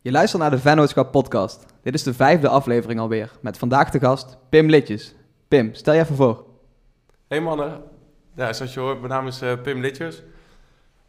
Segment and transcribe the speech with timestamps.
[0.00, 1.66] Je luistert naar de Vennootschap podcast.
[1.82, 5.14] Dit is de vijfde aflevering alweer, met vandaag de gast Pim Litjes.
[5.48, 6.44] Pim, stel je even voor.
[7.28, 7.82] Hey mannen,
[8.34, 10.22] ja, zoals je hoort, mijn naam is eh, Pim Litjes.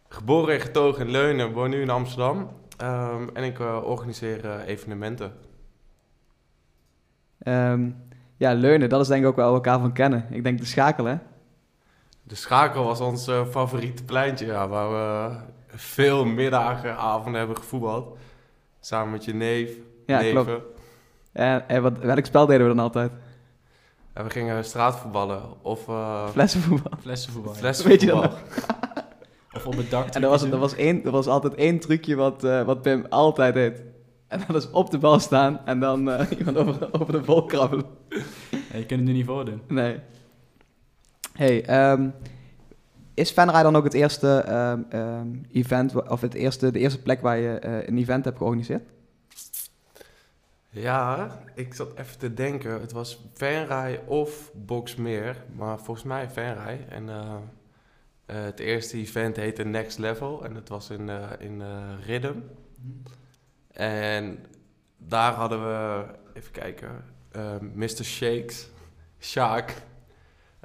[0.07, 2.49] Geboren en getogen in Leunen, woon nu in Amsterdam.
[2.77, 5.33] Ehm, en ik eh, organiseer eh, evenementen.
[7.37, 7.89] Ehm,
[8.37, 10.25] ja, Leunen, dat is denk ik ook wel elkaar van kennen.
[10.29, 11.17] Ik denk de schakel, hè?
[12.27, 15.35] De Schakel was ons eh, favoriete pleintje, ja, waar we
[15.77, 18.17] veel middagen, avonden hebben gevoetbald.
[18.79, 19.71] Samen met je neef,
[20.05, 20.43] Ja, neven.
[20.45, 20.63] klopt.
[21.31, 23.11] En, en wat, welk spel deden we dan altijd?
[24.13, 26.91] En we gingen straatvoetballen of uh, Flessenvoetbal.
[27.01, 27.53] Flessenvoetbal.
[27.53, 27.83] ja.
[27.83, 28.33] Weet je dat.
[29.55, 30.07] Of op het dak.
[30.09, 33.05] En er was, er, was één, er was altijd één trucje wat, eh, wat Pim
[33.09, 33.81] altijd deed.
[34.27, 37.45] En dat is op de bal staan en dan eh, iemand over, over de vol
[37.45, 37.85] krabbelen.
[38.49, 39.61] Ja, je kunt het nu niet voordoen.
[39.67, 39.99] Nee.
[41.35, 42.09] Hey, ehm,
[43.13, 47.21] is Venray dan ook het eerste ehm, ehm, event, of het eerste, de eerste plek
[47.21, 48.89] waar je eh, een event hebt georganiseerd?
[50.69, 52.81] Ja, ik zat even te denken.
[52.81, 56.85] Het was Venray of Boxmeer, maar volgens mij Venray.
[56.89, 57.35] En eh,
[58.25, 61.61] eh, het eerste event heette Next Level en het was in, in
[62.05, 62.43] Riddim.
[63.71, 64.45] En
[64.97, 66.89] daar hadden we, even kijken,
[67.73, 68.03] Mr.
[68.03, 68.69] Shakes,
[69.19, 69.73] Sjaak,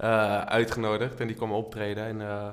[0.01, 1.20] eh, uitgenodigd.
[1.20, 2.48] En die kwam optreden en eh,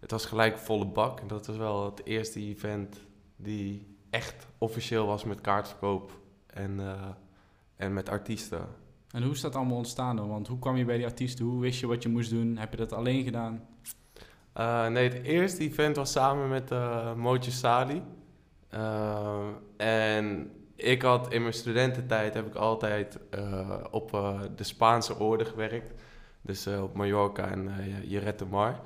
[0.00, 1.20] het was gelijk volle bak.
[1.20, 3.00] En dat was wel het eerste event
[3.36, 7.08] die echt officieel was met kaartverkoop en, eh,
[7.76, 8.66] en met artiesten.
[9.10, 10.28] En hoe is dat allemaal ontstaan dan?
[10.28, 11.44] Want hoe kwam je bij die artiesten?
[11.44, 12.56] Hoe wist je wat je moest doen?
[12.56, 13.66] Heb je dat alleen gedaan?
[14.92, 18.02] Nee, het eerste event was samen met uh, Mootje Sali.
[19.76, 23.18] En ik had in mijn studententijd heb ik altijd
[23.90, 24.10] op
[24.56, 25.92] de Spaanse orde gewerkt.
[26.42, 28.80] Dus eh, op Mallorca en uh, Jerette Mar.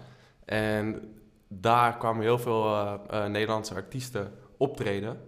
[0.45, 1.14] En
[1.48, 5.20] daar kwamen heel veel eh, Nederlandse artiesten optreden.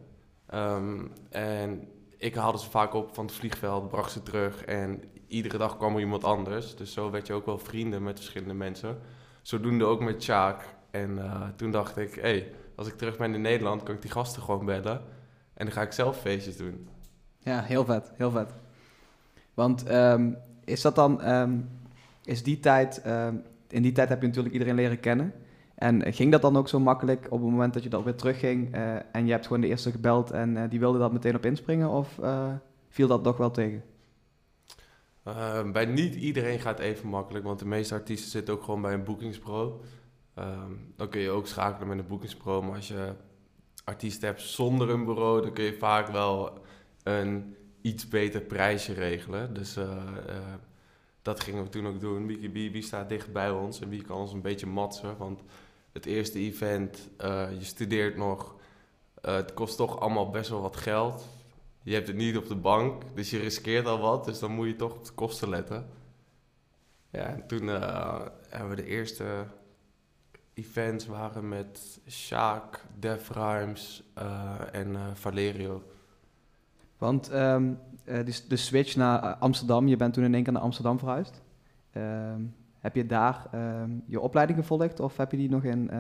[0.47, 4.65] Ehm, en ik haalde ze vaak op van het vliegveld, bracht ze terug.
[4.65, 6.77] En iedere dag kwam er iemand anders.
[6.77, 8.99] Dus zo werd je ook wel vrienden met verschillende mensen.
[9.43, 10.75] Zodoende ook met Sjaak.
[10.91, 11.19] En
[11.57, 14.43] toen dacht ik, hé, hey, als ik terug ben in Nederland, kan ik die gasten
[14.43, 15.03] gewoon bellen.
[15.55, 16.89] En dan ga ik zelf feestjes doen.
[17.39, 18.55] Ja, heel vet, heel vet.
[19.55, 21.69] Want um, is dat dan, um,
[22.25, 25.33] is die tijd, um, in die tijd heb je natuurlijk iedereen leren kennen.
[25.75, 28.77] En ging dat dan ook zo makkelijk op het moment dat je dan weer terugging
[28.77, 31.45] uh, en je hebt gewoon de eerste gebeld en uh, die wilde dat meteen op
[31.45, 31.89] inspringen?
[31.89, 32.21] Of
[32.89, 33.83] viel dat nog wel tegen?
[35.29, 38.93] Uh, bij niet iedereen gaat even makkelijk, want de meeste artiesten zitten ook gewoon bij
[38.93, 39.73] een boekingsbureau.
[40.39, 43.13] Um, dan kun je ook schakelen met een boekingsbureau, maar als je
[43.85, 46.59] artiesten hebt zonder een bureau, dan kun je vaak wel
[47.03, 49.55] een iets beter prijsje regelen.
[49.55, 49.79] Dus
[51.25, 52.27] dat gingen we toen ook doen.
[52.27, 55.17] Wie, wie, staat dicht bij ons en wie kan ons een beetje matsen?
[55.17, 55.43] Want
[55.93, 58.55] het eerste event, uh, je studeert nog,
[59.21, 61.25] het kost toch allemaal best wel wat geld
[61.85, 64.25] je hebt het niet op de bank, dus je riskeert al wat.
[64.25, 65.87] Dus dan moet je toch op de kosten letten.
[67.11, 69.47] Ja, en toen uh, hebben we de eerste
[70.55, 75.83] events waren met Sjaak, Def Rhymes uh, en Valerio.
[76.99, 80.99] Want um, de, de, switch naar Amsterdam, je bent toen in één keer naar Amsterdam
[80.99, 81.43] verhuisd.
[81.97, 85.91] Um, heb je daar um, je opleiding gevolgd of heb je die nog in,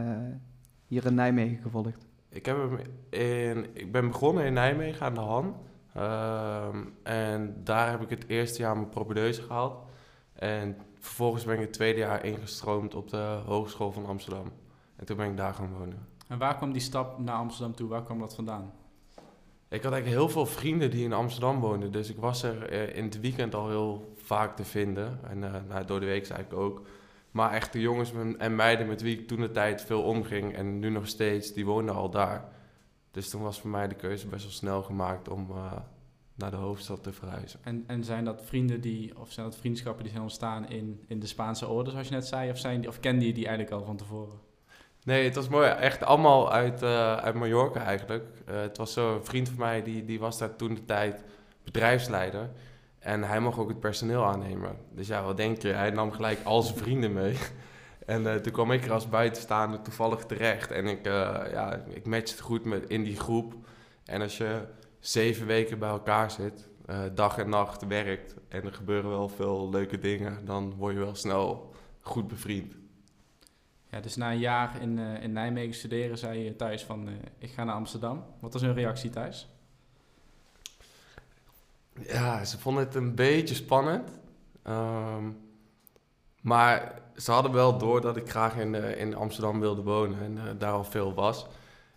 [0.86, 2.06] hier in Nijmegen gevolgd?
[2.28, 2.78] Ik, heb hem
[3.10, 5.54] in, ik ben begonnen in Nijmegen aan de Han.
[5.96, 9.82] Um, en daar heb ik het eerste jaar mijn propedeuse gehaald.
[10.32, 14.52] En vervolgens ben ik het tweede jaar ingestroomd op de Hogeschool van Amsterdam.
[14.96, 16.06] En toen ben ik daar gaan wonen.
[16.28, 17.88] En waar kwam die stap naar Amsterdam toe?
[17.88, 18.72] Waar kwam dat vandaan?
[19.68, 21.92] Ik had eigenlijk heel veel vrienden die in Amsterdam woonden.
[21.92, 25.20] Dus ik was er uh, in het weekend al heel vaak te vinden.
[25.28, 26.86] En uh, nou, door de week eigenlijk ook.
[27.30, 30.78] Maar echt de jongens en meiden met wie ik toen de tijd veel omging en
[30.78, 32.48] nu nog steeds, die woonden al daar.
[33.10, 35.72] Dus toen was voor mij de keuze best wel snel gemaakt om uh,
[36.34, 37.60] naar de hoofdstad te verhuizen.
[37.62, 41.20] En, en zijn dat vrienden die, of zijn dat vriendschappen die zijn ontstaan in, in
[41.20, 42.50] de Spaanse orde, zoals je net zei?
[42.50, 44.38] Of, zijn die, of kende je die eigenlijk al van tevoren?
[45.04, 45.68] Nee, het was mooi.
[45.68, 48.24] Echt allemaal uit, uh, uit Mallorca eigenlijk.
[48.48, 51.24] Uh, het was zo een vriend van mij, die, die was daar toen de tijd
[51.64, 52.50] bedrijfsleider.
[52.98, 54.76] En hij mocht ook het personeel aannemen.
[54.90, 55.68] Dus ja, wat denk je?
[55.68, 57.36] Hij nam gelijk al zijn vrienden mee.
[58.06, 60.70] En uh, toen kwam ik er als buitenstaander toevallig terecht.
[60.70, 63.54] En ik, ja, ik matchte goed met, in die groep.
[64.04, 64.60] En als je
[64.98, 66.68] zeven weken bij elkaar zit,
[67.14, 68.34] dag en nacht werkt...
[68.48, 70.44] en er gebeuren wel veel leuke dingen...
[70.44, 72.74] dan word je wel snel goed bevriend.
[73.94, 77.08] Ja, dus na een jaar in, in Nijmegen studeren zei je thuis van...
[77.38, 78.24] ik ga naar Amsterdam.
[78.40, 79.48] Wat was hun reactie thuis?
[82.06, 84.10] Ja, ze vonden het een beetje spannend.
[84.68, 85.36] Um,
[86.40, 90.38] Maar ze hadden wel door dat ik graag in, eh, in Amsterdam wilde wonen en
[90.38, 91.46] eh, daar al veel was.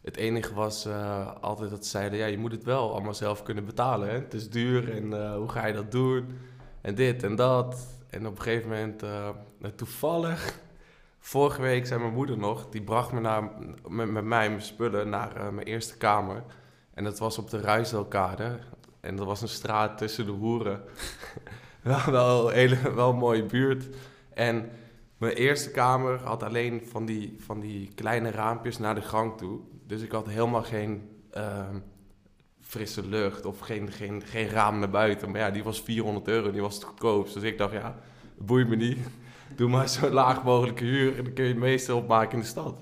[0.01, 3.43] Het enige was eh, altijd dat ze zeiden, ja, je moet het wel allemaal zelf
[3.43, 4.07] kunnen betalen.
[4.09, 4.13] Hè?
[4.13, 6.37] Het is duur en eh, hoe ga je dat doen?
[6.81, 7.87] En dit en dat.
[8.09, 9.29] En op een gegeven moment, eh,
[9.75, 10.59] toevallig,
[11.27, 13.51] vorige week zei mijn moeder nog, die bracht me naar,
[13.87, 16.43] met, met mij mijn spullen naar eh, mijn eerste kamer.
[16.93, 18.59] En dat was op de Ruisdelkade.
[18.99, 20.81] En dat was een straat tussen de hoeren.
[22.05, 23.87] wel, een hele, wel mooie buurt.
[24.33, 24.69] En
[25.17, 29.59] mijn eerste kamer had alleen van die, van die kleine raampjes naar de gang toe.
[29.85, 31.79] Dus ik had helemaal geen ehm,
[32.61, 35.31] frisse lucht of geen, geen, geen raam naar buiten.
[35.31, 37.33] Maar ja, die was 400 euro, die was het goedkoopst.
[37.33, 37.99] Dus ik dacht, ja,
[38.37, 38.97] boeit me niet.
[39.55, 42.45] Doe maar zo laag mogelijke huur en dan kun je het meeste opmaken in de
[42.45, 42.75] stad.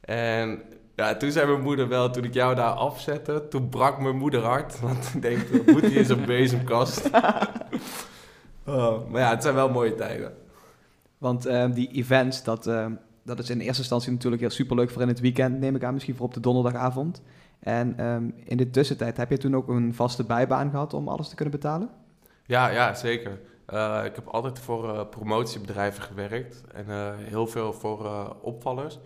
[0.00, 0.62] En
[0.96, 4.42] ja, toen zei mijn moeder wel, toen ik jou daar afzette, toen brak mijn moeder
[4.42, 4.80] hard.
[4.80, 7.10] Want ik denk, moet hij in zijn bezemkast?
[8.64, 10.32] Oh, maar ja, het zijn wel mooie tijden.
[11.18, 12.92] Want ehm, die events, dat, ehm,
[13.24, 15.92] dat is in eerste instantie natuurlijk heel superleuk voor in het weekend, neem ik aan,
[15.92, 17.22] misschien voor op de donderdagavond.
[17.58, 21.28] En ehm, in de tussentijd, heb je toen ook een vaste bijbaan gehad om alles
[21.28, 21.90] te kunnen betalen?
[22.46, 23.38] Ja, ja zeker.
[23.70, 28.98] Eh, ik heb altijd voor eh, promotiebedrijven gewerkt en eh, heel veel voor opvallers.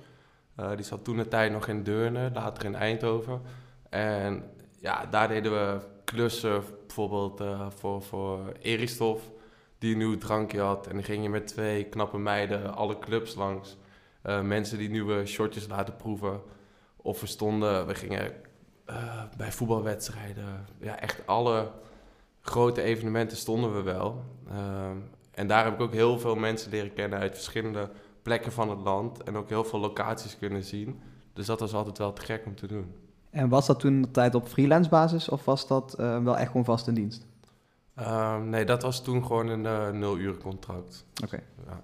[0.77, 3.43] Die zat toen de tijd nog in Deurne, later in Eindhoven.
[3.91, 4.51] En
[4.81, 7.43] ja, daar deden we klussen, bijvoorbeeld
[7.75, 9.31] voor, voor Eristof,
[9.79, 10.87] die een nieuw drankje had.
[10.87, 13.77] En dan ging je met twee knappe meiden alle clubs langs.
[14.43, 16.41] Mensen die nieuwe shortjes laten proeven.
[16.97, 18.33] Of we stonden, we gingen
[19.37, 21.71] bij voetbalwedstrijden, ja, echt alle
[22.45, 24.25] grote evenementen stonden we wel.
[24.49, 24.97] Ehm,
[25.31, 27.91] en daar heb ik ook heel veel mensen leren kennen uit verschillende
[28.23, 29.23] plekken van het land.
[29.23, 31.01] En ook heel veel locaties kunnen zien.
[31.33, 32.95] Dus dat was altijd wel te gek om te doen.
[33.31, 36.47] En was dat toen de tijd op freelance basis of was dat eh, wel echt
[36.47, 37.27] gewoon vast in dienst?
[37.95, 41.05] Ehm, nee, dat was toen gewoon een eh nul uur contract.
[41.23, 41.43] Oké.
[41.67, 41.83] Ja.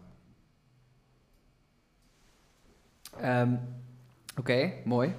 [3.21, 3.55] Ehm,
[4.41, 5.15] Oké, mooi.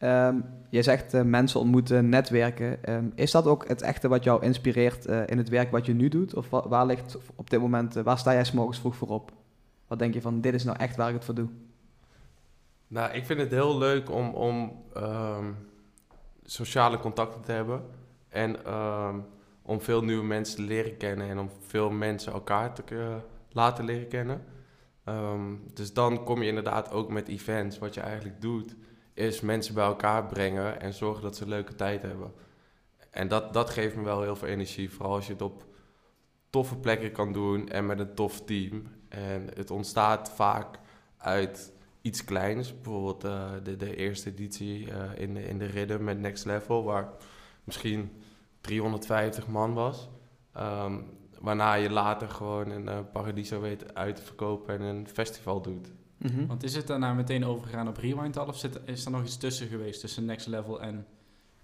[0.00, 2.84] Ehm, je zegt eh, mensen ontmoeten, netwerken.
[2.84, 5.94] Ehm, is dat ook het echte wat jou inspireert eh, in het werk wat je
[5.94, 6.34] nu doet?
[6.34, 9.08] Of wa- waar ligt op dit moment, eh, waar sta jij 's morgens vroeg voor
[9.08, 9.32] op?
[9.86, 11.48] Wat denk je van, dit is nou echt waar ik het voor doe?
[12.88, 15.44] Nou, ik vind het heel leuk om, om ehm,
[16.44, 17.82] sociale contacten te hebben.
[18.28, 18.56] En
[19.62, 21.28] om veel nieuwe mensen te leren kennen.
[21.28, 23.16] En om veel mensen elkaar te
[23.52, 24.44] laten leren kennen.
[25.74, 27.78] Dus dan kom je inderdaad ook met events.
[27.78, 28.76] Wat je eigenlijk doet,
[29.14, 32.32] is mensen bij elkaar brengen en zorgen dat ze een leuke tijd hebben.
[33.10, 34.90] En dat, dat geeft me wel heel veel energie.
[34.90, 35.64] Vooral als je het op
[36.50, 38.86] toffe plekken kan doen en met een tof team.
[39.08, 40.78] En het ontstaat vaak
[41.16, 42.74] uit iets kleins.
[42.74, 46.84] Bijvoorbeeld eh, de, de eerste editie eh, in, de, in de Ridder met Next Level,
[46.84, 47.08] waar
[47.64, 48.22] misschien
[48.60, 50.08] 350 man was.
[50.52, 51.00] Ehm,
[51.40, 55.92] waarna je later gewoon een eh, Paradiso weet uit te verkopen en een festival doet.
[56.20, 56.46] Mhm.
[56.46, 58.46] Want is het daarna meteen overgegaan op Rewind al?
[58.46, 61.06] Of zit, is er nog iets tussen geweest tussen Next Level en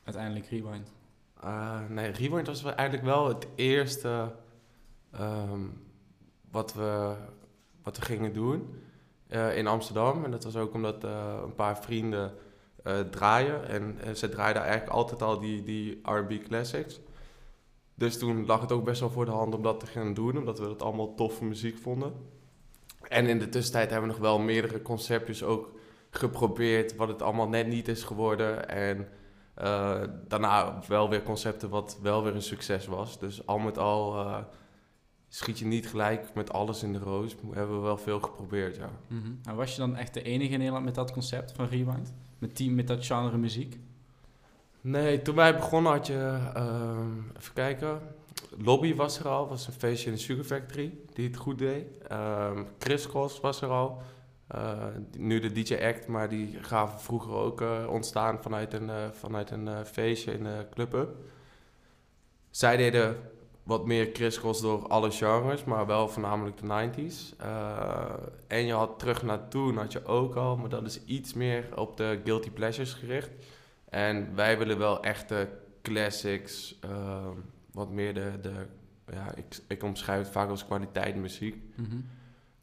[0.05, 0.93] uiteindelijk Rewind?
[1.41, 4.32] Eh, nee, Rewind was wel eigenlijk wel het eerste
[5.11, 5.61] ehm,
[6.50, 7.14] wat, we,
[7.82, 8.75] wat we gingen doen
[9.29, 10.25] eh, in Amsterdam.
[10.25, 12.35] En dat was ook omdat eh, een paar vrienden
[12.82, 13.69] eh, draaien.
[13.69, 17.00] En ze draaiden eigenlijk altijd al die, die R&B classics.
[17.94, 20.38] Dus toen lag het ook best wel voor de hand om dat te gaan doen.
[20.38, 22.12] Omdat we dat allemaal toffe muziek vonden.
[23.08, 25.79] En in de tussentijd hebben we nog wel meerdere conceptjes ook
[26.11, 26.97] geprobeerd.
[26.97, 28.69] Wat het allemaal net niet is geworden.
[28.69, 29.08] En
[29.54, 33.19] eh, daarna wel weer concepten wat wel weer een succes was.
[33.19, 34.38] Dus al met al eh,
[35.28, 37.35] schiet je niet gelijk met alles in de roos.
[37.35, 38.90] We hebben wel veel geprobeerd, ja.
[39.09, 39.33] Mhm.
[39.45, 42.12] En was je dan echt de enige in Nederland met dat concept van Rewind?
[42.38, 43.78] Met, die, met dat genre muziek?
[44.80, 48.00] Nee, toen wij begonnen had je, ehm, even kijken,
[48.59, 51.85] Lobby was er al, was een feestje in de Sugar Factory die het goed deed.
[52.09, 54.02] Ehm Chris Cross was er al,
[54.47, 54.87] Eh,
[55.19, 59.50] nu de DJ Act, maar die gaven vroeger ook eh, ontstaan vanuit een, eh, vanuit
[59.50, 61.16] een feestje in de Club Up.
[62.50, 63.16] Zij deden
[63.62, 67.35] wat meer crisscross door alle genres, maar wel voornamelijk de 90s.
[67.38, 68.12] Eh,
[68.47, 71.69] en je had terug naar toen, had je ook al, maar dat is iets meer
[71.75, 73.31] op de guilty pleasures gericht.
[73.88, 75.49] En wij willen wel echte
[75.83, 77.38] classics, ehm,
[77.76, 78.66] wat meer de, de
[79.12, 81.62] ja, ik, ik omschrijf het vaak als kwaliteit muziek.
[81.75, 81.97] Mhm.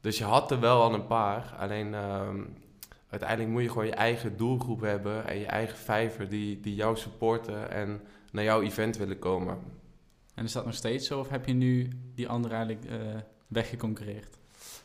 [0.01, 2.41] Dus je had er wel al een paar, alleen ehm,
[3.09, 6.97] uiteindelijk moet je gewoon je eigen doelgroep hebben en je eigen vijver die, die jou
[6.97, 8.01] supporten en
[8.31, 9.57] naar jouw event willen komen.
[10.35, 11.19] En is dat nog steeds zo?
[11.19, 12.85] Of heb je nu die andere eigenlijk
[13.47, 14.37] weggeconcurreerd?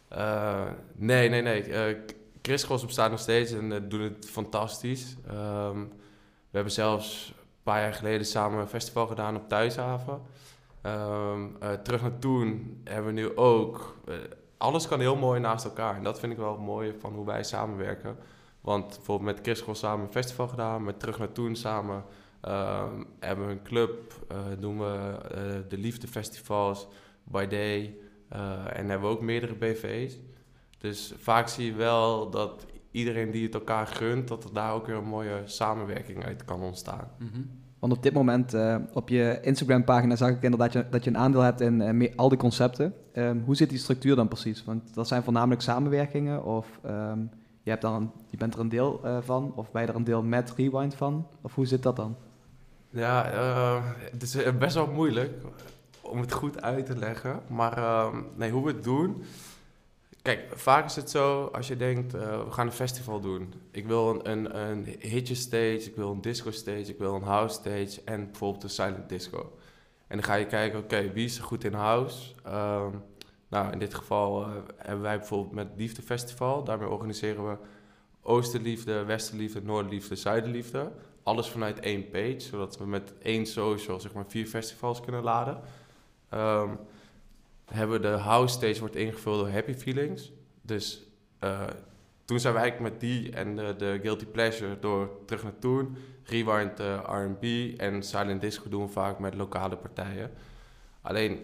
[0.09, 1.63] Eh, nee, nee, nee.
[1.63, 1.97] Eh
[2.43, 5.17] Chris Cross bestaat nog steeds en uh, doen het fantastisch.
[5.27, 5.81] Ehm,
[6.51, 7.35] we hebben zelfs
[7.69, 10.21] paar jaar geleden samen een festival gedaan op Thuishaven.
[10.83, 14.15] Ehm, eh, terug naar toen hebben we nu ook eh,
[14.57, 15.97] alles kan heel mooi naast elkaar.
[15.97, 18.17] En dat vind ik wel mooi van hoe wij samenwerken.
[18.61, 22.05] Want bijvoorbeeld met Chris samen een festival gedaan, met Terug naar Toen samen
[22.41, 26.87] ehm, hebben we een club, uh, we de liefdefestivals,
[27.23, 27.97] By Day
[28.73, 30.19] en hebben we ook meerdere BV's.
[30.79, 32.67] Dus vaak zie je wel dat
[32.99, 36.61] iedereen die het elkaar gunt, dat er daar ook weer een mooie samenwerking uit kan
[36.61, 37.09] ontstaan.
[37.19, 37.41] Mhm.
[37.79, 41.11] Want op dit moment uh, op je Instagram-pagina zag ik inderdaad dat je, dat je
[41.11, 42.95] een aandeel hebt in uh, al die concepten.
[43.15, 44.65] Um, hoe zit die structuur dan precies?
[44.65, 47.31] Want dat zijn voornamelijk samenwerkingen of um,
[47.63, 50.05] je, hebt een, je bent er een deel uh, van of ben je er een
[50.05, 51.27] deel met Rewind van?
[51.43, 52.17] Of hoe zit dat dan?
[52.91, 53.31] Ja,
[54.11, 55.33] het is best wel moeilijk
[56.01, 57.41] om het goed uit te leggen.
[57.49, 59.23] Maar ehm, nee, hoe we het doen
[60.29, 63.55] Kijk, vaak is het zo als je denkt, uh, we gaan een festival doen.
[63.71, 67.23] Ik wil een, een, een hitje stage, ik wil een disco stage, ik wil een
[67.23, 69.59] house stage en bijvoorbeeld een silent disco.
[70.07, 72.35] En dan ga je kijken, oké, wie is er goed in house?
[72.47, 72.87] Uh,
[73.49, 76.65] nou, in dit geval uh, hebben wij bijvoorbeeld met Liefde Festival.
[76.65, 77.57] Daarmee organiseren we
[78.23, 80.91] Oosterliefde, Westerliefde, Noorderliefde, Zuiderliefde.
[81.23, 85.61] Alles vanuit één page, zodat we met één social zeg maar vier festivals kunnen laden.
[86.35, 86.79] Um,
[87.69, 90.33] hebben de house stage wordt ingevuld door Happy Feelings.
[90.63, 91.03] Dus
[91.45, 91.61] uh,
[92.25, 95.97] toen zijn we eigenlijk met die en de, Guilty Pleasure door terug naar Toen.
[96.23, 97.45] Rewind uh, R&B
[97.81, 100.31] en Silent Disco doen vaak met lokale partijen.
[101.03, 101.41] Alleen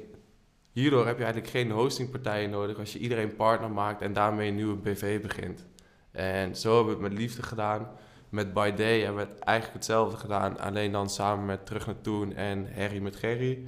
[0.73, 4.55] hierdoor heb je eigenlijk geen hostingpartijen nodig als je iedereen partner maakt en daarmee een
[4.55, 5.67] nieuwe BV begint.
[6.11, 7.89] En zo hebben we het met liefde gedaan.
[8.29, 12.01] Met By Day hebben we het eigenlijk hetzelfde gedaan, alleen dan samen met Terug naar
[12.01, 13.67] Toen en Harry met Gerry.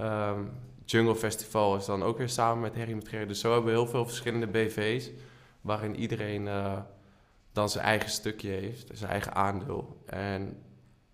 [0.00, 0.50] Um,
[0.86, 3.28] Jungle Festival is dan ook weer samen met Harry met Gerrit.
[3.28, 5.10] Dus zo hebben we heel veel verschillende BV's.
[5.60, 6.78] Waarin iedereen uh,
[7.52, 10.02] dan zijn eigen stukje heeft, zijn eigen aandeel.
[10.06, 10.56] En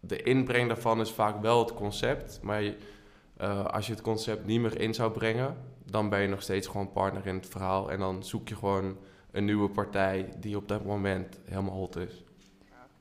[0.01, 2.39] de inbreng daarvan is vaak wel het concept.
[2.43, 6.43] Maar uh, als je het concept niet meer in zou brengen, dan ben je nog
[6.43, 7.91] steeds gewoon partner in het verhaal.
[7.91, 8.97] En dan zoek je gewoon
[9.31, 12.25] een nieuwe partij die op dat moment helemaal hot is.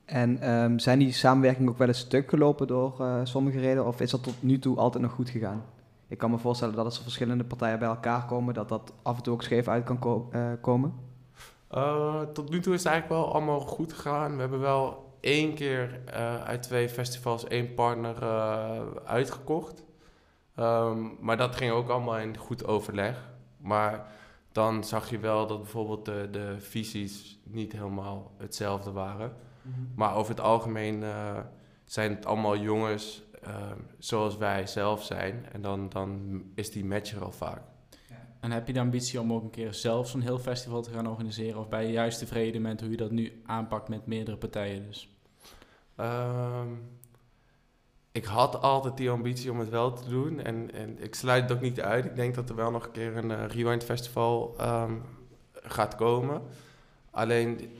[0.04, 3.86] En um, zijn die samenwerkingen ook wel eens stuk gelopen door uh, sommige redenen?
[3.86, 5.64] Of is dat tot nu toe altijd nog goed gegaan?
[6.12, 9.16] Ik kan me voorstellen dat als er verschillende partijen bij elkaar komen, dat dat af
[9.16, 10.94] en toe ook scheef uit kan uh, komen.
[11.70, 14.34] Uh, tot nu toe is het eigenlijk wel allemaal goed gegaan.
[14.34, 18.24] We hebben wel één keer uh, uit twee festivals één partner
[19.04, 19.84] uitgekocht.
[20.58, 23.30] Um, maar dat ging ook allemaal in goed overleg.
[23.56, 24.06] Maar
[24.52, 29.32] dan zag je wel dat bijvoorbeeld de, de visies niet helemaal hetzelfde waren.
[29.62, 29.92] Mm -hmm.
[29.96, 31.04] Maar over het algemeen
[31.84, 35.46] zijn het allemaal jongens Ehm, zoals wij zelf zijn.
[35.52, 37.62] En dan, dan is die match er al vaak.
[38.40, 41.08] En heb je de ambitie om ook een keer zelf zo'n heel festival te gaan
[41.08, 41.60] organiseren?
[41.60, 45.08] Of ben je juist tevreden met hoe je dat nu aanpakt met meerdere partijen dus?
[46.00, 46.82] Um,
[48.12, 50.40] ik had altijd die ambitie om het wel te doen.
[50.40, 52.04] En, en ik sluit het ook niet uit.
[52.04, 55.02] Ik denk dat er wel nog een keer een uh, Rewind Festival um,
[55.52, 56.42] gaat komen.
[57.10, 57.70] Alleen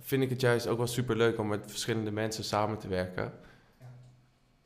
[0.00, 3.32] vind ik het juist ook wel super leuk om met verschillende mensen samen te werken.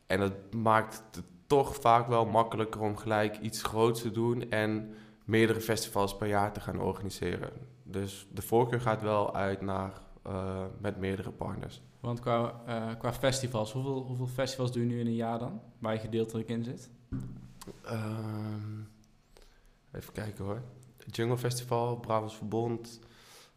[0.06, 4.94] En dat maakt het toch vaak wel makkelijker om gelijk iets groots te doen en
[5.24, 7.50] meerdere festivals per jaar te gaan organiseren.
[7.82, 9.92] Dus de voorkeur gaat wel uit naar
[10.26, 11.82] uh, met meerdere partners.
[12.00, 15.60] Want qua, uh, qua festivals, hoeveel, hoeveel festivals doe je nu in een jaar dan?
[15.78, 16.90] Waar je gedeeltelijk in zit?
[17.90, 18.88] Um,
[19.92, 20.62] even kijken hoor.
[21.10, 23.00] Jungle Festival, Bravos Verbond.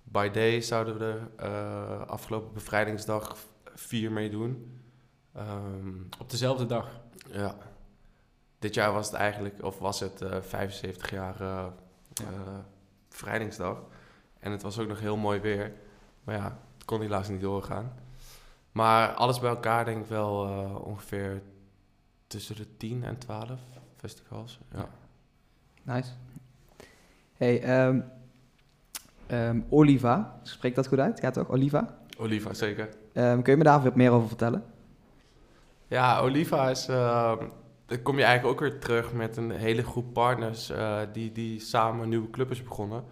[0.04, 3.38] By Day zouden we er uh, afgelopen bevrijdingsdag
[3.76, 4.82] vier mee doen.
[5.40, 7.00] Um, Op dezelfde dag?
[7.32, 7.56] Ja.
[8.60, 11.66] Dit jaar was het eigenlijk, of was het uh, 75 jaar uh,
[12.14, 12.32] ja.
[13.62, 13.70] uh.
[14.40, 15.74] En het was ook nog heel mooi weer.
[16.24, 17.94] Maar ja, het kon helaas niet doorgaan.
[18.72, 21.42] Maar alles bij elkaar denk ik wel uh, ongeveer
[22.28, 23.50] tussen de 10 en 12
[23.96, 24.60] festivals.
[24.74, 24.90] Ja.
[25.84, 26.12] Nice.
[27.34, 28.06] Hey, um,
[29.32, 31.22] um, Oliva, spreekt dat goed uit?
[31.22, 31.98] Ja toch, Oliva?
[32.18, 32.90] Oliva, zeker.
[33.14, 34.64] Um, kun je me daar wat meer over vertellen?
[35.90, 36.90] Ja, Oliva is.
[36.90, 37.38] Uh,
[37.86, 41.60] dan kom je eigenlijk ook weer terug met een hele groep partners uh, die, die
[41.60, 43.04] samen een nieuwe club is begonnen.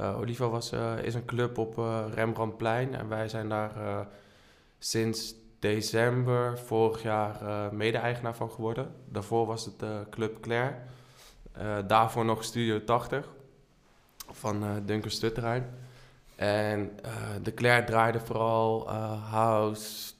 [0.00, 1.76] Uh, Oliva was, is een club op
[2.14, 3.72] Rembrandtplein en wij zijn daar
[4.78, 8.94] sinds december vorig jaar mede-eigenaar van geworden.
[9.08, 10.74] Daarvoor was het Club Claire.
[11.86, 13.28] daarvoor nog Studio 80
[14.30, 15.70] van Dunker Stutterijn.
[16.36, 16.98] En
[17.42, 18.90] de Claire draaide vooral
[19.30, 20.12] house,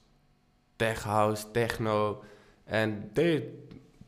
[0.77, 2.23] tech house, techno.
[2.63, 3.43] En deed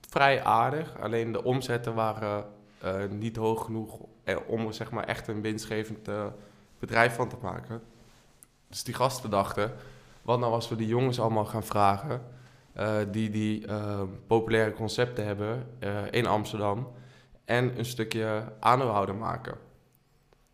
[0.10, 1.00] vrij aardig.
[1.00, 2.46] Alleen de omzetten waren
[2.84, 4.00] uh, niet hoog genoeg
[4.48, 6.26] om er zeg maar, echt een winstgevend uh,
[6.80, 7.82] bedrijf van te maken.
[8.68, 9.74] Dus die gasten dachten,
[10.22, 12.38] wat nou als we die jongens allemaal gaan vragen...
[13.12, 13.66] Die die
[14.28, 15.68] populaire concepten hebben
[16.12, 16.92] in Amsterdam...
[17.46, 19.58] en een stukje aandeelhouder maken.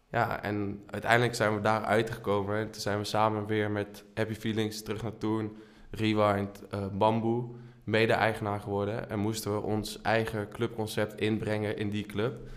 [0.10, 2.58] Ja, en uiteindelijk zijn we daar uitgekomen.
[2.58, 5.58] En toen zijn we samen weer met Happy Feelings terug naar Toen,
[5.96, 7.46] Rewind, uh, Bamboe,
[7.84, 9.10] mede-eigenaar geworden.
[9.10, 12.50] En moesten we ons eigen clubconcept inbrengen in die club.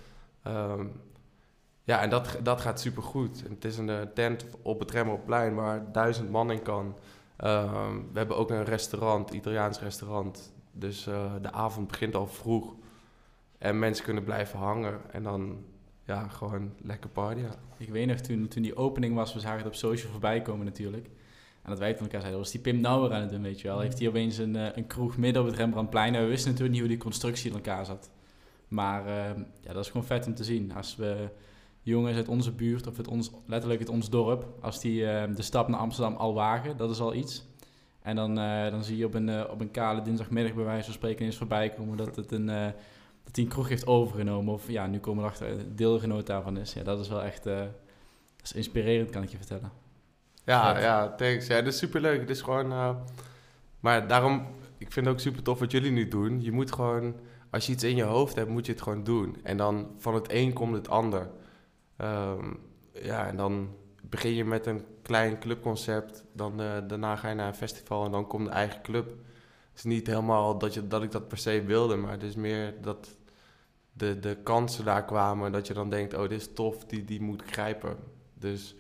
[0.43, 0.87] Ehm,
[1.85, 3.43] ja, en dat, dat gaat supergoed.
[3.49, 6.97] Het is een eh, tent op het Remmerplein waar duizend man in kan.
[7.37, 10.53] Ehm, we hebben ook een restaurant, Italiaans restaurant.
[10.73, 12.75] Dus uh, de avond begint al vroeg.
[13.59, 15.01] En mensen kunnen blijven hangen.
[15.11, 15.65] En dan
[16.05, 17.41] ja, gewoon lekker party.
[17.77, 20.65] Ik weet nog, toen, toen die opening was, we zagen het op social voorbij komen
[20.65, 21.09] natuurlijk.
[21.69, 23.69] En dat wij van elkaar zeiden, was die Pim Nauwer aan het doen, weet je
[23.69, 23.81] wel.
[23.81, 26.15] Heeft hij opeens een, eh, een kroeg midden op het Rembrandtplein.
[26.15, 28.11] En we wisten natuurlijk niet hoe die constructie in elkaar zat.
[28.69, 29.15] Maar uh,
[29.61, 30.75] ja, dat is gewoon vet om te zien.
[30.75, 31.29] Als we
[31.83, 35.43] jongens uit onze buurt, of het ons, letterlijk uit ons dorp, als die uh, de
[35.43, 37.47] stap naar Amsterdam al wagen, dat is al iets.
[38.03, 40.95] En dan, uh, dan zie je op een, op een kale dinsdagmiddag bij wijze van
[40.95, 42.47] spreken eens voorbij komen dat het een
[43.25, 44.55] dat hij een kroeg heeft overgenomen.
[44.55, 46.73] Of ja, nu komen we erachter deelgenoot daarvan is.
[46.73, 47.71] Ja, dat is wel echt dat
[48.43, 49.88] is inspirerend, kan ik je vertellen.
[50.49, 51.47] Ja, ja, thanks.
[51.47, 52.21] Ja, dat is superleuk.
[52.21, 52.73] Het is gewoon...
[52.73, 52.97] Uh,
[53.81, 54.47] maar daarom,
[54.79, 56.43] ik vind het ook super tof wat jullie nu doen.
[56.43, 57.15] Je moet gewoon,
[57.51, 59.37] als je iets in je hoofd hebt, moet je het gewoon doen.
[59.43, 61.31] En dan van het een komt het ander.
[61.99, 62.59] Um,
[62.93, 63.69] ja, en dan
[64.03, 66.25] begin je met een klein clubconcept.
[66.33, 69.07] Dan, uh, daarna ga je naar een festival en dan komt de eigen club.
[69.09, 72.35] Het is niet helemaal dat, je, dat ik dat per se wilde, maar het is
[72.35, 73.17] meer dat
[73.93, 75.53] de, de kansen daar kwamen.
[75.53, 77.97] Dat je dan denkt, oh, dit is tof, die, die moet grijpen.
[78.35, 78.75] Dus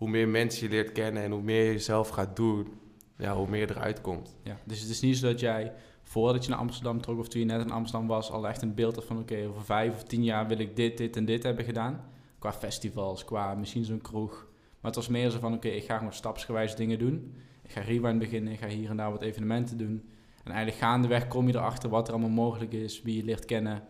[0.00, 2.68] hoe meer mensen je leert kennen en hoe meer je zelf gaat doen,
[3.16, 4.36] ja, hoe meer eruit komt.
[4.42, 7.40] Ja, dus het is niet zo dat jij, voordat je naar Amsterdam trok of toen
[7.40, 10.02] je net in Amsterdam was, al echt een beeld had van, oké, over vijf of
[10.02, 12.04] tien jaar wil ik dit, dit en dit hebben gedaan.
[12.38, 14.46] Qua festivals, qua misschien zo'n kroeg.
[14.80, 17.34] Maar het was meer zo van, oké, ik ga gewoon stapsgewijs dingen doen.
[17.62, 20.08] Ik ga rewind beginnen, ik ga hier en daar wat evenementen doen.
[20.44, 23.82] En eigenlijk gaandeweg kom je erachter wat er allemaal mogelijk is, wie je leert kennen.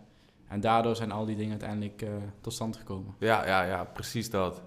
[0.49, 3.15] En daardoor zijn al die dingen uiteindelijk uh, tot stand gekomen.
[3.19, 4.63] Ja, ja, ja, precies dat.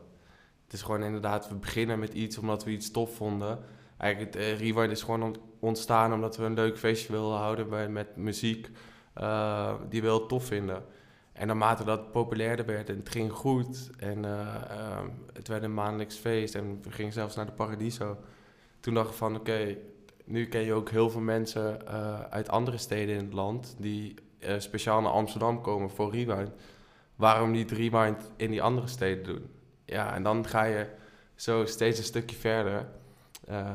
[0.74, 3.60] Het is gewoon inderdaad, we beginnen met iets omdat we iets tof vonden.
[3.98, 8.16] Eigenlijk, uh, Rewind is gewoon ontstaan omdat we een leuk feestje wilden houden bij, met
[8.16, 8.70] muziek
[9.18, 10.84] uh, die we heel tof vinden.
[11.34, 16.16] En naarmate dat populairder werd en het ging goed en ehm, het werd een maandelijks
[16.16, 18.18] feest en we gingen zelfs naar de Paradiso.
[18.80, 19.78] Toen dacht ik van oké,
[20.26, 21.88] nu ken je ook heel veel mensen
[22.32, 24.16] uit andere steden in het land die
[24.58, 26.52] speciaal naar Amsterdam komen voor Rewind.
[27.16, 29.62] Waarom niet Rewind in die andere steden doen?
[29.94, 30.88] Ja, en dan ga je
[31.36, 32.86] zo steeds een stukje verder.
[33.50, 33.70] Uh,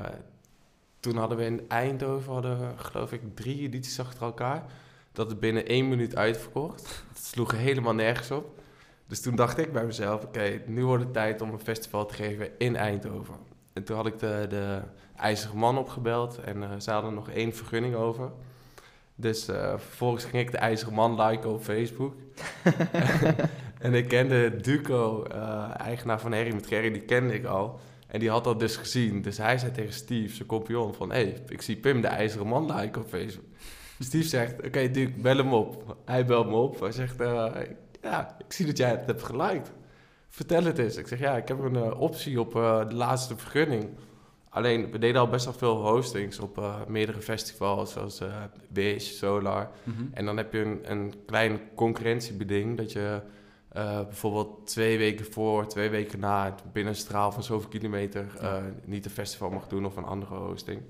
[1.00, 4.64] toen hadden we in Eindhoven, hadden we, geloof ik, drie edities achter elkaar.
[5.12, 7.04] Dat het binnen één minuut uitverkocht.
[7.12, 8.60] Dat sloeg helemaal nergens op.
[9.06, 12.14] Dus toen dacht ik bij mezelf, oké, nu wordt het tijd om een festival te
[12.14, 13.34] geven in Eindhoven.
[13.72, 14.80] En toen had ik de, de
[15.16, 18.30] IJzeren Man opgebeld en uh, hadden nog één vergunning over.
[19.14, 22.14] Dus uh, vervolgens ging ik de IJzeren Man liken op Facebook.
[23.78, 27.80] en ik kende Duco, uh, eigenaar van Harry met Gerry, die kende ik al.
[28.06, 29.22] En die had dat dus gezien.
[29.22, 31.10] Dus hij zei tegen Steve, zijn kompion, van...
[31.10, 33.44] Hé, hey, ik zie Pim de IJzeren Man liken op Facebook.
[33.98, 35.96] Steve zegt, oké okay, Duke, bel hem op.
[36.04, 36.80] Hij belt me op.
[36.80, 37.46] Hij zegt, uh,
[38.02, 39.72] ja, ik zie dat jij het hebt geliked.
[40.28, 40.96] Vertel het eens.
[40.96, 43.88] Ik zeg, ja, ik heb een optie op de laatste vergunning.
[44.48, 48.28] Alleen, we deden al best wel veel hostings op uh, meerdere festivals, zoals uh,
[48.68, 49.70] Wish, Solar.
[49.84, 50.10] Mm -hmm.
[50.12, 53.20] En dan heb je een, een klein concurrentiebeding, dat je
[53.78, 58.26] uh, bijvoorbeeld twee weken voor, twee weken na, binnen een straal van zoveel kilometer,
[58.84, 60.82] niet een festival mag doen of een andere hosting.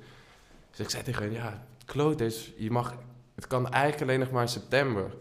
[0.71, 2.95] Dus ik zei tegen hen, ja, het kloot is, je mag,
[3.35, 5.15] het kan eigenlijk alleen nog maar in september.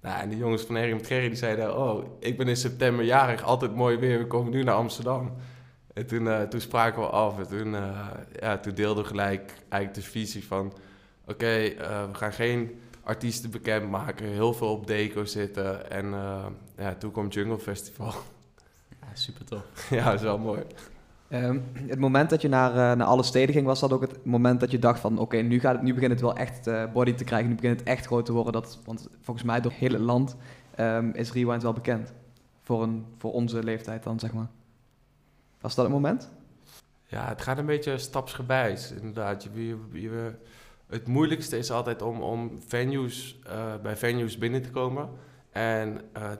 [0.00, 3.42] Nou, en die jongens van Harry Gerry die zeiden, oh, ik ben in september jarig,
[3.42, 5.32] altijd mooi weer, we komen nu naar Amsterdam.
[5.92, 8.08] En toen, uh, toen spraken we af en toen, uh,
[8.40, 10.66] ja, toen deelden we gelijk eigenlijk de visie van...
[11.22, 15.90] Oké, okay, uh, we gaan geen artiesten bekendmaken, heel veel op deco zitten.
[15.90, 16.14] En
[16.80, 18.12] ja, toen kwam Jungle Festival.
[19.00, 19.62] Ja, super tof.
[19.90, 20.62] ja, dat is wel mooi.
[21.32, 24.60] Um, het moment dat je naar, naar alle steden ging, was dat ook het moment
[24.60, 25.12] dat je dacht van...
[25.12, 27.78] Oké, okay, nu, gaat het, nu begint het wel echt body te krijgen, nu begint
[27.78, 28.52] het echt groot te worden.
[28.52, 30.36] Dat, want volgens mij door het hele land
[30.78, 32.12] um, is Rewind wel bekend.
[32.62, 34.48] Voor, een, voor onze leeftijd dan, zeg maar.
[35.60, 36.30] Was dat het moment?
[37.06, 39.42] Ja, het gaat een beetje stapsgewijs, inderdaad.
[39.42, 40.34] Je, je, je,
[40.86, 45.08] het moeilijkste is altijd om, om venues, uh, bij venues binnen te komen.
[45.50, 46.30] En uh,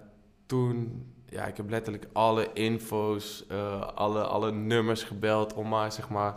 [0.50, 6.08] toen, ja, ik heb letterlijk alle info's, uh, alle, alle nummers gebeld om maar, zeg
[6.08, 6.36] maar,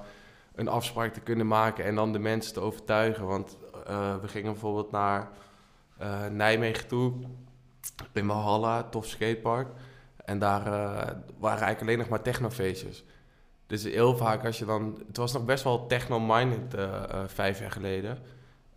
[0.56, 3.26] een afspraak te kunnen maken en dan de mensen te overtuigen.
[3.26, 3.58] Want
[4.22, 5.30] we gingen bijvoorbeeld naar
[6.32, 7.14] Nijmegen toe,
[8.12, 9.68] in Mahalla, tof skatepark.
[10.26, 13.04] En daar waren eigenlijk alleen nog maar technofeestjes.
[13.68, 15.04] Dus heel vaak als je dan...
[15.08, 16.76] Het was nog best wel techno-minded
[17.28, 18.18] vijf jaar geleden.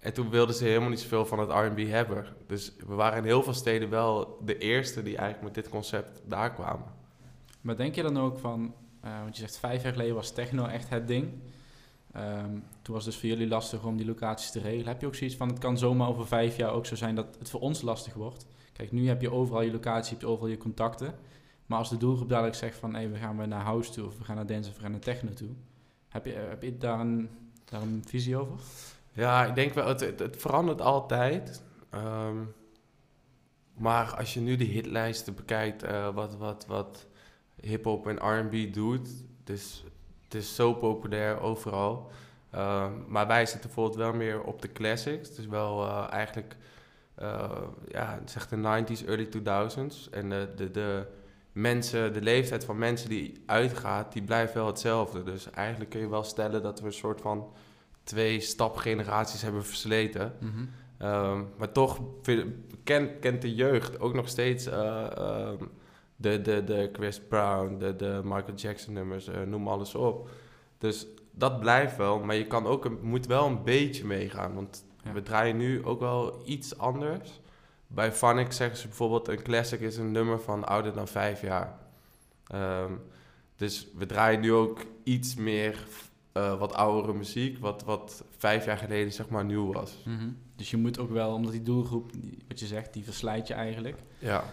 [0.07, 2.27] En toen wilden ze helemaal niet zoveel van het R&B hebben.
[2.47, 6.23] Dus we waren in heel veel steden wel de eerste die eigenlijk met dit concept
[6.25, 6.87] daar kwamen.
[7.61, 10.67] Maar denk je dan ook van, eh, want je zegt vijf jaar geleden was techno
[10.67, 11.29] echt het ding.
[12.13, 12.51] Ehm,
[12.83, 14.87] toen was het dus voor jullie lastig om die locaties te regelen.
[14.87, 17.37] Heb je ook zoiets van, het kan zomaar over vijf jaar ook zo zijn dat
[17.39, 18.47] het voor ons lastig wordt?
[18.73, 21.15] Kijk, nu heb je overal je locatie, heb je overal je contacten.
[21.67, 24.19] Maar als de doelgroep dadelijk zegt van, hé, we gaan weer naar house toe, of
[24.19, 25.51] we gaan naar dance, of we gaan naar techno toe.
[26.09, 27.29] Heb je, heb je daar, een,
[27.65, 28.61] daar een visie over?
[29.17, 31.63] Ja, ik denk wel, het, het, verandert altijd.
[31.91, 32.37] Ehm,
[33.75, 37.07] maar als je nu de hitlijsten bekijkt, eh, wat, wat, wat
[37.61, 39.09] hip-hop en RB doet,
[39.45, 39.85] dus
[40.25, 42.11] het is zo populair overal.
[42.51, 45.35] Ehm, maar wij zitten bijvoorbeeld wel meer op de classics.
[45.35, 46.57] Dus wel eh, eigenlijk,
[47.23, 50.11] uh, ja, zeg de 90s, early 2000s.
[50.11, 51.07] En de, de, de
[51.53, 55.23] mensen, de leeftijd van mensen die uitgaat, die blijft wel hetzelfde.
[55.23, 57.53] Dus eigenlijk kun je wel stellen dat we een soort van
[58.07, 60.33] twee stapgeneraties hebben versleten.
[60.99, 62.01] Ehm, maar toch
[62.85, 65.53] kent, kent de jeugd ook nog steeds uh,
[66.17, 70.31] de, de, de Chris Brown, de, de Michael Jackson nummers, uh, noem alles op.
[70.79, 74.55] Dus dat blijft wel, maar je kan ook een, moet wel een beetje meegaan.
[74.55, 75.13] Want ja.
[75.13, 77.41] we draaien nu ook wel iets anders.
[77.87, 81.79] Bij Phonic zeggen ze bijvoorbeeld: een classic is een nummer van ouder dan vijf jaar.
[82.55, 83.01] Um,
[83.57, 85.87] dus we draaien nu ook iets meer
[86.37, 90.03] uh, wat oudere muziek, wat, wat vijf jaar geleden zeg maar nieuw was.
[90.05, 90.37] Mm -hmm.
[90.57, 92.11] Dus je moet ook wel, omdat die doelgroep,
[92.49, 93.99] wat je zegt, die verslijt je eigenlijk.
[94.19, 94.45] Ja.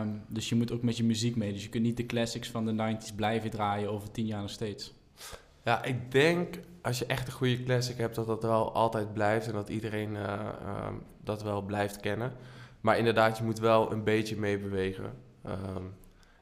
[0.00, 1.52] Um, dus je moet ook met je muziek mee.
[1.52, 4.50] Dus je kunt niet de classics van de 90s blijven draaien over tien jaar nog
[4.50, 4.92] steeds.
[5.64, 9.46] Ja, ik denk als je echt een goede classic hebt, dat dat wel altijd blijft
[9.46, 10.22] en dat iedereen uh,
[10.64, 10.88] uh,
[11.24, 12.32] dat wel blijft kennen.
[12.80, 15.12] Maar inderdaad, je moet wel een beetje meebewegen.
[15.46, 15.94] Um,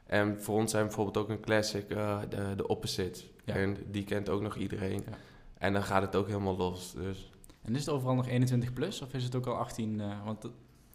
[0.05, 3.23] en voor ons zijn bijvoorbeeld ook een classic, uh, de, de Opposite.
[3.45, 3.53] Ja.
[3.53, 5.03] En die kent ook nog iedereen.
[5.05, 5.17] Ja.
[5.57, 6.93] En dan gaat het ook helemaal los.
[6.93, 7.31] Dus.
[7.61, 9.99] En is het overal nog 21 plus of is het ook al 18?
[9.99, 10.49] Uh, want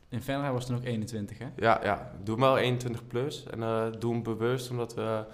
[0.08, 1.46] in Venray was het nog 21, hè?
[1.56, 2.12] Ja, ja.
[2.22, 3.46] doe wel 21 plus.
[3.46, 5.24] En uh, doe hem bewust, omdat we,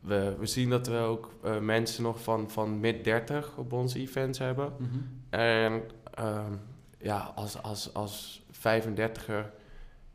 [0.00, 3.98] we, we zien dat we ook uh, mensen nog van, van mid 30 op onze
[3.98, 4.72] events hebben.
[4.78, 5.22] Mm -hmm.
[5.30, 5.72] En
[6.20, 6.60] um,
[6.98, 9.50] ja, als, als, als 35er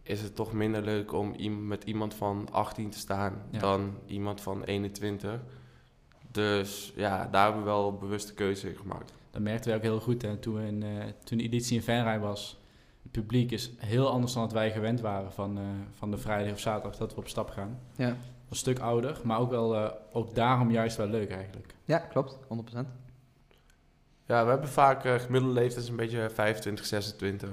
[0.03, 1.35] is het toch minder leuk om
[1.67, 3.59] met iemand van 18 te staan ja.
[3.59, 5.39] dan iemand van 21.
[6.33, 9.13] Dus ja, daar hebben we wel een bewuste keuze in gemaakt.
[9.31, 10.37] Dat merkten we ook heel goed hè?
[10.37, 12.61] Toen, in, uh, toen de editie in Venray was.
[13.03, 16.53] Het publiek is heel anders dan wat wij gewend waren van, uh, van de vrijdag
[16.53, 17.79] of zaterdag dat we op stap gaan.
[17.95, 18.07] Ja.
[18.49, 21.75] Een stuk ouder, maar ook, wel, uh, ook daarom juist wel leuk eigenlijk.
[21.85, 22.37] Ja, klopt.
[22.47, 22.87] 100%.
[24.25, 27.49] Ja, we hebben vaak gemiddelde leeftijd een beetje 25, 26.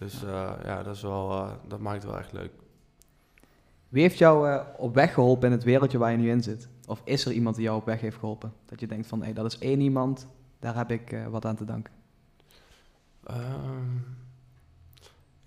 [0.00, 2.50] Dus uh, ja, dat, is wel, uh, dat maakt het wel echt leuk.
[3.88, 6.68] Wie heeft jou uh, op weg geholpen in het wereldje waar je nu in zit?
[6.90, 8.52] Of is er iemand die jou op weg heeft geholpen?
[8.66, 10.26] Dat je denkt van, hé, hey, dat is één iemand,
[10.58, 11.92] daar heb ik wat aan te danken.
[13.30, 14.16] Um,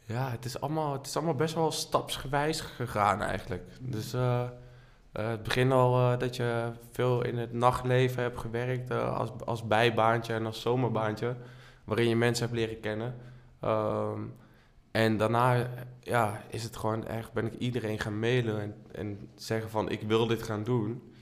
[0.05, 3.63] ja, het is, allemaal, het is allemaal best wel stapsgewijs gegaan eigenlijk.
[3.81, 4.11] Dus
[5.11, 10.45] het begin al dat je veel in het nachtleven hebt gewerkt als, als bijbaantje en
[10.45, 11.35] als zomerbaantje.
[11.83, 13.15] Waarin je mensen hebt leren kennen.
[13.63, 14.33] Um,
[14.91, 15.67] en daarna
[15.99, 20.01] ja, is het gewoon echt, ben ik iedereen gaan mailen en, en zeggen van ik
[20.01, 21.12] wil dit gaan doen.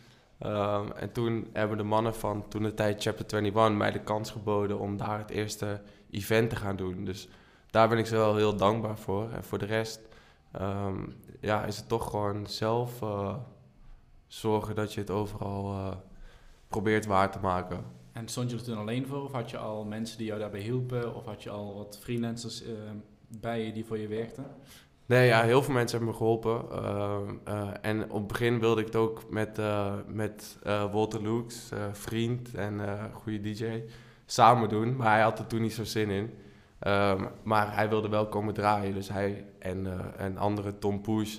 [0.45, 4.31] Um, en toen hebben de mannen van toen de tijd Chapter 21 mij de kans
[4.31, 7.05] geboden om daar het eerste event te gaan doen.
[7.05, 7.27] Dus
[7.69, 9.31] daar ben ik ze wel heel dankbaar voor.
[9.31, 9.99] En voor de rest
[10.61, 13.35] um, ja, is het toch gewoon zelf uh,
[14.27, 15.91] zorgen dat je het overal uh,
[16.67, 17.83] probeert waar te maken.
[18.11, 19.23] En stond je er toen alleen voor?
[19.23, 21.15] Of had je al mensen die jou daarbij hielpen?
[21.15, 22.69] Of had je al wat freelancers uh,
[23.27, 24.45] bij je die voor je werkten?
[25.11, 26.65] Nee, ja, heel veel mensen hebben me geholpen.
[26.71, 30.57] Uh, uh, en op het begin wilde ik het ook met, uh, met
[30.91, 32.81] Walter Lux, vriend en
[33.13, 33.83] goede DJ,
[34.25, 34.95] samen doen.
[34.95, 36.33] Maar hij had er toen niet zo zin in.
[36.87, 38.93] Um, maar hij wilde wel komen draaien.
[38.93, 41.37] Dus hij en, en andere Tom Push,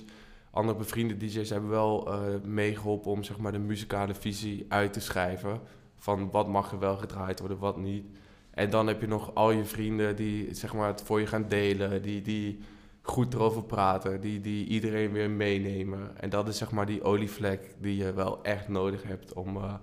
[0.51, 2.09] andere bevriende DJ's hebben wel
[2.43, 5.59] meegeholpen om zeg maar, de muzikale visie uit te schrijven.
[5.97, 8.05] Van wat mag er wel gedraaid worden, wat niet.
[8.51, 11.47] En dan heb je nog al je vrienden die zeg maar, het voor je gaan
[11.47, 12.59] delen, die, die
[13.05, 16.17] goed erover praten, die, die iedereen weer meenemen.
[16.17, 19.73] En dat is zeg maar die olievlek die je wel echt nodig hebt om, uh,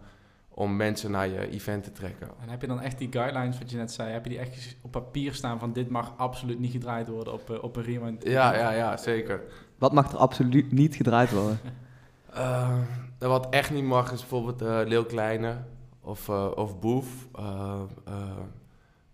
[0.48, 2.28] om mensen naar je event te trekken.
[2.40, 4.76] En heb je dan echt die guidelines, wat je net zei, heb je die echt
[4.82, 8.24] op papier staan van dit mag absoluut niet gedraaid worden op, uh, op een rewind?
[8.24, 9.42] Ja, ja, ja, zeker.
[9.78, 11.60] Wat mag er absoluut niet gedraaid worden?
[12.34, 12.78] uh,
[13.18, 15.56] wat echt niet mag is bijvoorbeeld uh, Leeuw Kleine
[16.00, 17.28] of, uh, of Boef.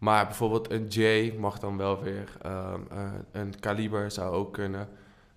[0.07, 2.33] Maar bijvoorbeeld een J mag dan wel weer.
[2.47, 4.89] Um, uh, een kaliber zou ook kunnen.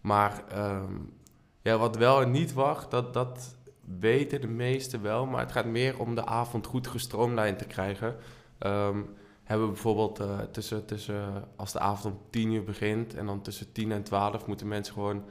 [0.02, 1.14] Maar um,
[1.62, 3.56] ja, wat wel en niet wacht, dat, dat
[4.00, 5.26] weten de meesten wel.
[5.26, 8.16] Maar het gaat meer om de avond goed gestroomlijnd te krijgen.
[8.60, 9.10] Um,
[9.44, 13.42] hebben we bijvoorbeeld uh, tussen, tussen, als de avond om 10 uur begint en dan
[13.42, 15.24] tussen 10 en 12 moeten mensen gewoon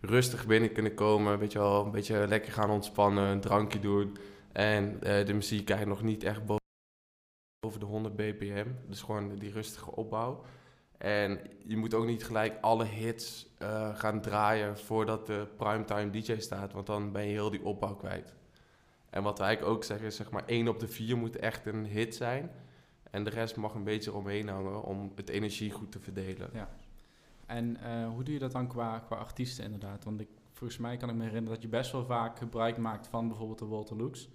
[0.00, 4.16] rustig binnen kunnen komen, weet je wel, een beetje lekker gaan ontspannen, een drankje doen.
[4.52, 6.61] En eh, de muziek eigenlijk nog niet echt boven
[7.70, 10.44] de 100 bpm, dus gewoon die rustige opbouw.
[10.98, 16.38] En je moet ook niet gelijk alle hits eh, gaan draaien voordat de primetime DJ
[16.38, 18.34] staat, want dan ben je heel die opbouw kwijt.
[19.10, 21.84] En wat wij ook zeggen is, zeg maar, één op de vier moet echt een
[21.84, 22.50] hit zijn.
[23.10, 26.50] En de rest mag een beetje eromheen hangen om het energie goed te verdelen.
[26.52, 26.68] Ja.
[27.46, 30.04] En eh, hoe doe je dat dan qua, qua artiesten inderdaad?
[30.04, 33.06] Want ik, volgens mij kan ik me herinneren dat je best wel vaak gebruik maakt
[33.06, 34.28] van bijvoorbeeld de Walter Lux.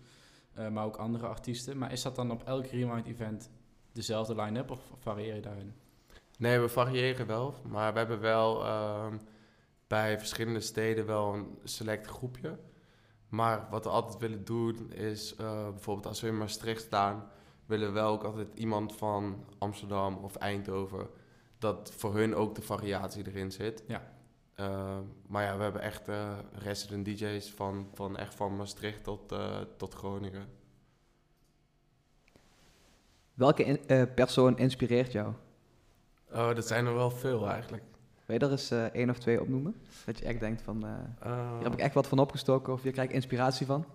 [0.59, 1.77] Uh, maar ook andere artiesten.
[1.77, 3.49] Maar is dat dan op elk Rewind event
[3.91, 5.73] dezelfde line-up of varieer je daarin?
[6.37, 7.55] Nee, we variëren wel.
[7.67, 9.05] Maar we hebben wel uh,
[9.87, 12.57] bij verschillende steden wel een select groepje.
[13.29, 17.29] Maar wat we altijd willen doen is, uh, bijvoorbeeld als we in Maastricht staan,
[17.65, 21.07] willen we wel ook altijd iemand van Amsterdam of Eindhoven,
[21.57, 23.83] dat voor hun ook de variatie erin zit.
[23.87, 24.16] Ja.
[24.59, 29.35] Uh, maar ja, we hebben echt uh, resident DJ's van, van echt van Maastricht tot,
[29.77, 30.47] tot Groningen.
[33.33, 35.33] Welke in, persoon inspireert jou?
[36.31, 37.83] Oh, dat zijn er wel veel eigenlijk.
[38.27, 39.75] Wil je er eens uh, één of twee opnoemen?
[40.05, 40.91] Dat je echt denkt van, uh,
[41.25, 43.85] uh, hier heb ik echt wat van opgestoken of je krijgt inspiratie van?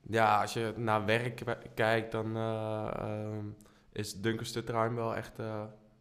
[0.00, 3.44] Ja, als je naar werk kijkt, dan ehm,
[3.92, 5.38] is Duncan Stutterheim wel echt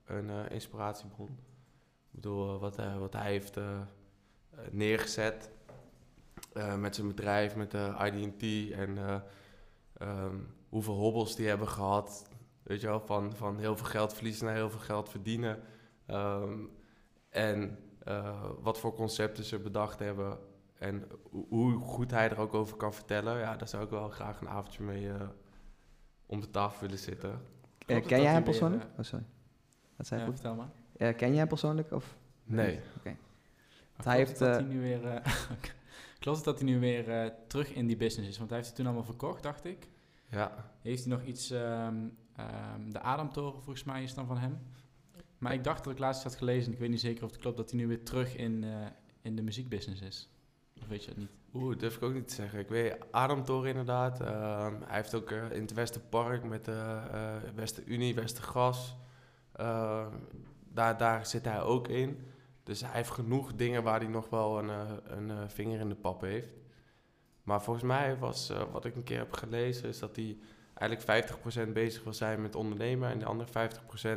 [0.05, 1.27] een inspiratiebron.
[1.27, 3.57] Ik bedoel, wat, wat hij heeft
[4.71, 5.51] neergezet
[6.77, 9.23] met zijn bedrijf, met de IDT en
[10.01, 12.29] um, hoeveel hobbels die hebben gehad.
[12.63, 15.59] Weet je wel, van, van heel veel geld verliezen naar heel veel geld verdienen.
[16.07, 16.69] Um,
[17.29, 20.37] en uh, wat voor concepten ze bedacht hebben.
[20.79, 21.07] En
[21.49, 23.39] hoe goed hij er ook over kan vertellen.
[23.39, 25.21] Ja, daar zou ik wel graag een avondje mee uh,
[26.25, 27.41] om de tafel willen zitten.
[27.87, 28.83] Uh, ken jij hem persoonlijk?
[28.83, 29.25] Weer, oh, sorry.
[29.95, 30.69] Wat zei ja, vertel maar.
[31.13, 31.91] ken jij hem persoonlijk?
[31.91, 32.17] Of?
[32.43, 32.75] Nee.
[32.75, 32.97] Oké.
[32.97, 33.17] Okay.
[34.03, 34.39] Hij heeft...
[34.39, 35.21] Dat hij nu weer,
[36.19, 38.37] klopt het dat hij nu weer terug in die business is?
[38.37, 39.87] Want hij heeft het toen allemaal verkocht, dacht ik.
[40.29, 40.71] Ja.
[40.81, 41.51] Heeft hij nog iets...
[41.51, 44.59] Um, um, de Adamtoren, volgens mij, is dan van hem.
[45.37, 47.57] Maar ik dacht dat ik laatst had gelezen, ik weet niet zeker of het klopt,
[47.57, 48.85] dat hij nu weer terug in, uh,
[49.21, 50.29] in de muziekbusiness is.
[50.81, 51.29] Of weet je dat niet?
[51.53, 52.59] Oeh, durf ik ook niet te zeggen.
[52.59, 54.21] Ik weet Ademtoren inderdaad.
[54.21, 57.01] Uh, hij heeft ook uh, in het Westerpark met de
[57.55, 58.95] Westerunie, Westergas.
[60.73, 62.19] daar, daar zit hij ook in.
[62.69, 64.69] Dus hij heeft genoeg dingen waar hij nog wel een,
[65.17, 66.53] een vinger in de pap heeft.
[67.43, 70.37] Maar volgens mij was, wat ik een keer heb gelezen, is dat hij
[70.73, 71.27] eigenlijk
[71.67, 73.69] 50% bezig wil zijn met ondernemen en de andere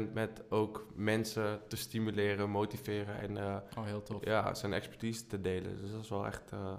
[0.08, 4.24] 50% met ook mensen te stimuleren, motiveren en uh, oh, heel tof.
[4.24, 5.80] Ja, zijn expertise te delen.
[5.80, 6.72] Dus dat is wel echt uh,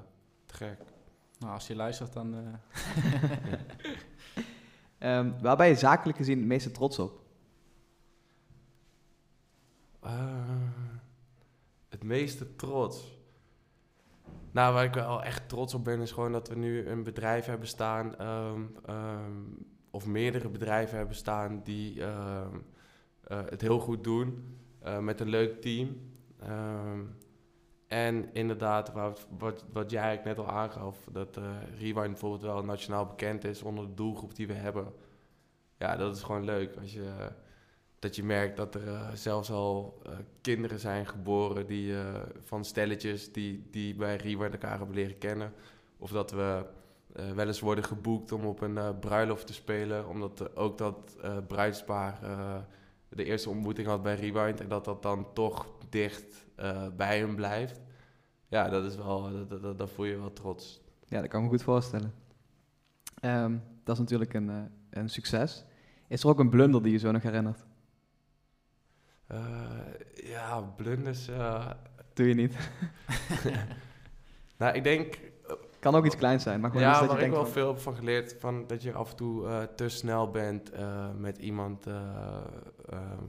[0.46, 0.80] te gek.
[1.40, 2.36] Nou, als je luistert, dan.
[2.36, 2.54] Uh...
[5.18, 7.22] um, waar ben je zakelijk gezien het meeste trots op?
[10.04, 10.42] het
[12.04, 13.22] meeste trots.
[14.52, 17.46] Nou, waar ik wel echt trots op ben, is gewoon dat we nu een bedrijf
[17.46, 18.28] hebben staan.
[18.28, 22.46] Um, um, of meerdere bedrijven hebben staan die uh,
[23.28, 26.12] uh, het heel goed doen uh, met een leuk team.
[27.88, 31.39] En inderdaad, wat, wat, wat jij eigenlijk net al aangaf, dat
[31.80, 34.94] Rewind bijvoorbeeld wel nationaal bekend is onder de doelgroep die we hebben.
[35.78, 36.76] Ja, dat is gewoon leuk.
[36.76, 37.32] Als je,
[38.04, 40.02] dat je merkt dat er zelfs al
[40.42, 41.96] kinderen zijn geboren die,
[42.39, 45.54] van stelletjes die, die bij Rewind elkaar hebben leren kennen.
[45.98, 46.66] Of dat we
[47.36, 50.08] wel eens worden geboekt om op een bruiloft te spelen.
[50.08, 52.20] Omdat ook dat bruidspaar
[53.10, 54.60] de eerste ontmoeting had bij Rewind.
[54.60, 56.46] En dat dat dan toch dicht
[56.96, 57.82] bij hem blijft.
[58.48, 60.82] Ja, dat is wel, dat, dat, voel je wel trots.
[61.06, 62.13] Ja, dat kan ik me goed voorstellen.
[63.22, 65.66] Um, dat is natuurlijk een, een succes.
[66.08, 67.66] Is er ook een blunder die je zo nog herinnert?
[70.13, 71.30] Ja, blunders...
[72.13, 72.56] Doe je niet?
[74.58, 75.17] nou, ik denk
[75.80, 77.63] kan ook iets kleins zijn, maar gewoon ja, iets dat waar je ik denkt wel
[77.63, 80.72] veel van geleerd, van dat je af en toe uh, te snel bent
[81.17, 81.96] met iemand uh,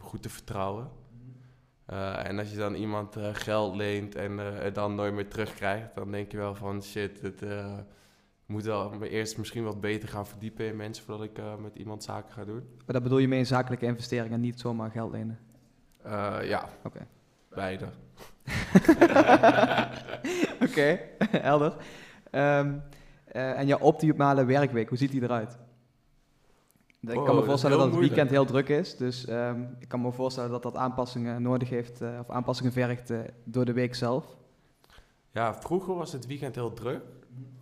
[0.00, 0.88] goed te vertrouwen.
[2.24, 6.30] en als je dan iemand geld leent en het dan nooit meer terugkrijgt, dan denk
[6.30, 7.42] je wel van shit, het
[8.46, 12.32] moet wel eerst misschien wat beter gaan verdiepen in mensen voordat ik met iemand zaken
[12.32, 12.62] ga doen.
[12.76, 15.38] Maar dat bedoel je mee in zakelijke investeringen, niet zomaar geld lenen?
[16.42, 17.06] Ja, Oké.
[17.48, 17.86] beide.
[20.66, 21.00] Oké,
[21.48, 21.76] helder.
[22.30, 22.82] Um,
[23.32, 25.58] uh, en jouw optimale werkweek, hoe ziet die eruit?
[27.00, 29.88] Ik oh, kan me voorstellen dat, dat het weekend heel druk is, dus um, ik
[29.88, 33.72] kan me voorstellen dat dat aanpassingen nodig heeft, uh, of aanpassingen vergt uh, door de
[33.72, 34.36] week zelf.
[35.30, 37.02] Ja, vroeger was het weekend heel druk,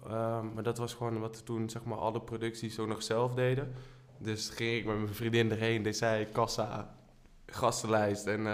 [0.07, 3.35] um, maar dat was gewoon wat we toen zeg maar alle producties zo nog zelf
[3.35, 3.73] deden.
[4.19, 6.95] Dus ging ik met mijn vriendin erheen, deed zij kassa,
[7.55, 8.47] gastenlijst en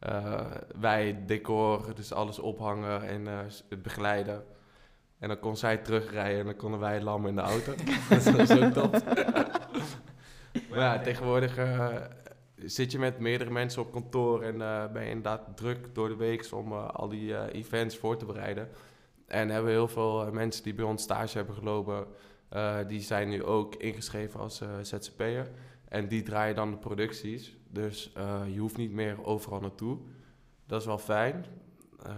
[0.00, 0.40] Eh,
[0.80, 4.44] wij decor, dus alles ophangen en eh, het begeleiden.
[5.18, 7.74] En dan kon zij terugrijden en dan konden wij lam in de auto.
[8.08, 8.92] dat was ook top.
[10.70, 11.96] maar ja, tegenwoordig eh,
[12.56, 16.16] zit je met meerdere mensen op kantoor en eh, ben je inderdaad druk door de
[16.16, 18.68] week om eh, al die eh, events voor te bereiden.
[19.30, 22.06] En hebben we heel veel eh, mensen die bij ons stage hebben gelopen,
[22.48, 25.50] eh, die zijn nu ook ingeschreven als eh, ZZP'er.
[25.90, 27.56] En die draaien dan de producties.
[27.68, 29.98] Dus eh, je hoeft niet meer overal naartoe.
[30.66, 31.44] Dat is wel fijn.
[32.02, 32.16] Eh,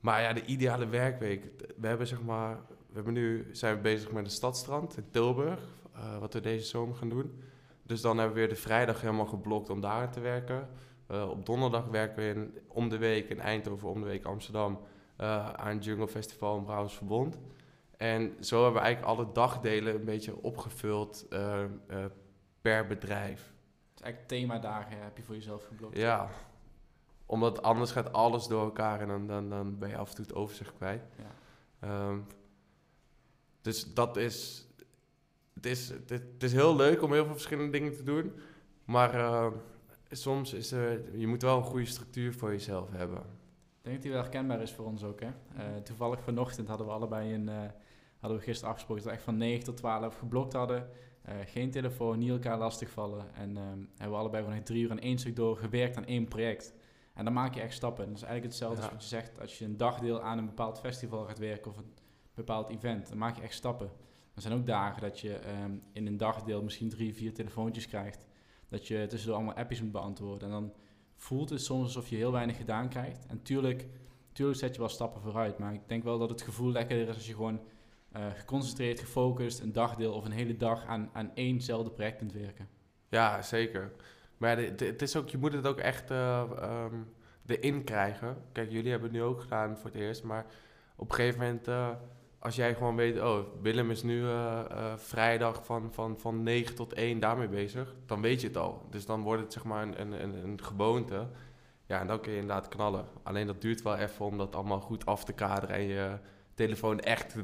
[0.00, 1.50] maar ja, de ideale werkweek.
[1.76, 5.60] We hebben zeg maar, we hebben nu zijn we bezig met een stadstrand in Tilburg,
[5.94, 7.42] eh, wat we deze zomer gaan doen.
[7.82, 10.68] Dus dan hebben we weer de vrijdag helemaal geblokt om daar te werken.
[11.08, 14.78] Op donderdag werken we in, om de week in Eindhoven, om de week Amsterdam
[15.56, 17.38] aan het Jungle Festival in Brabants Verbond.
[17.96, 21.70] En zo hebben we eigenlijk alle dagdelen een beetje opgevuld eh, eh,
[22.60, 23.52] per bedrijf.
[23.92, 25.96] Dus eigenlijk themadagen heb je voor jezelf geblokt.
[25.96, 26.28] Ja,
[27.26, 30.24] omdat anders gaat alles door elkaar en dan, dan, dan ben je af en toe
[30.24, 31.02] het overzicht kwijt.
[31.16, 31.34] Ja.
[31.88, 32.18] Ehm,
[33.60, 34.66] dus dat is
[35.54, 35.88] het, is.
[35.88, 38.32] het, het is heel leuk om heel veel verschillende dingen te doen.
[38.84, 39.52] Maar eh,
[40.10, 43.18] soms is er, je moet wel een goede structuur voor jezelf hebben.
[43.18, 45.20] Ik denk dat die wel herkenbaar is voor ons ook.
[45.20, 45.30] Hè?
[45.82, 47.50] Toevallig vanochtend hadden we allebei een,
[48.26, 50.88] hadden we gisteren afgesproken dat we echt van 9 tot 12 geblokt hadden.
[51.22, 53.34] Eh, geen telefoon, niet elkaar lastigvallen.
[53.34, 56.04] En ehm, hebben we allebei gewoon echt drie uur aan één stuk door gewerkt aan
[56.06, 56.74] één project.
[57.14, 58.04] En dan maak je echt stappen.
[58.04, 58.88] En dat is eigenlijk hetzelfde Ja.
[58.88, 61.76] als wat je zegt als je een dagdeel aan een bepaald festival gaat werken of
[61.76, 61.92] een
[62.34, 63.08] bepaald event.
[63.08, 63.90] Dan maak je echt stappen.
[64.34, 68.26] Er zijn ook dagen dat je ehm, in een dagdeel misschien drie, vier telefoontjes krijgt.
[68.68, 70.48] Dat je tussendoor allemaal appjes moet beantwoorden.
[70.48, 70.72] En dan
[71.14, 73.26] voelt het soms alsof je heel weinig gedaan krijgt.
[73.26, 73.86] En tuurlijk,
[74.32, 75.58] tuurlijk zet je wel stappen vooruit.
[75.58, 77.60] Maar ik denk wel dat het gevoel lekkerder is als je gewoon
[78.12, 82.68] eh, geconcentreerd, gefocust, een dagdeel of een hele dag aan, aan éénzelfde project kunt werken.
[83.08, 83.92] Ja, zeker.
[84.36, 86.94] Maar het is ook, je moet het ook echt eh, ehm,
[87.46, 88.36] erin krijgen.
[88.52, 90.22] Kijk, jullie hebben het nu ook gedaan voor het eerst.
[90.22, 90.46] Maar
[90.96, 91.90] op een gegeven moment, eh,
[92.38, 93.20] als jij gewoon weet...
[93.20, 94.24] Oh, Willem is nu
[94.96, 97.94] vrijdag van, van, van 9 tot 1 daarmee bezig.
[98.06, 98.86] Dan weet je het al.
[98.90, 101.28] Dus dan wordt het zeg maar een, een, een, een gewoonte.
[101.86, 103.04] Ja, en dan kun je inderdaad knallen.
[103.22, 105.76] Alleen dat duurt wel even om dat allemaal goed af te kaderen...
[105.76, 106.18] en je
[106.54, 107.36] telefoon echt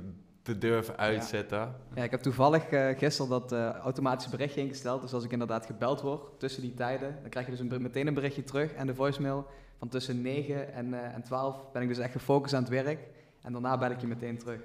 [0.42, 1.74] te, durven uitzetten.
[1.94, 5.02] Ja, ik heb toevallig eh, gisteren dat eh, automatische berichtje ingesteld.
[5.02, 8.07] Dus als ik inderdaad gebeld word tussen die tijden, dan krijg je dus een, meteen
[8.07, 9.46] een berichtje terug en de voicemail
[9.78, 13.09] van tussen 9 en, eh, en 12 ben ik dus echt gefocust aan het werk.
[13.42, 14.61] En daarna bel ik je meteen terug.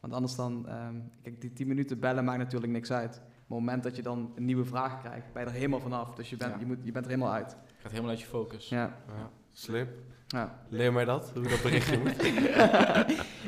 [0.00, 3.10] Want anders dan, ehm, kijk, die 10 minuten bellen maakt natuurlijk niks uit.
[3.20, 5.80] Maar op het moment dat je dan een nieuwe vraag krijgt, ben je er helemaal
[5.80, 6.14] vanaf.
[6.14, 6.58] Dus je bent, Ja.
[6.58, 7.56] je moet, je bent er helemaal uit.
[7.78, 8.68] Gaat helemaal uit je focus.
[8.68, 8.96] Ja.
[9.06, 9.88] Ja, slim.
[10.26, 10.58] ja.
[10.68, 12.16] Leer mij dat, hoe dat berichtje moet.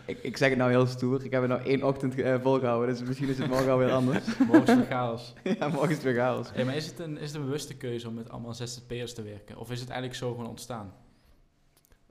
[0.06, 1.24] Ik, ik zeg het nou heel stoer.
[1.24, 4.38] Ik heb het nou één ochtend eh, volgehouden, dus misschien is het morgen alweer anders.
[4.38, 5.34] Morgen is het chaos.
[5.58, 6.52] ja, morgen is het weer chaos.
[6.52, 9.22] Hey, maar is het, een, is het een bewuste keuze om met allemaal ZZP'ers te
[9.22, 9.56] werken?
[9.56, 10.94] Of is het eigenlijk zo gewoon ontstaan?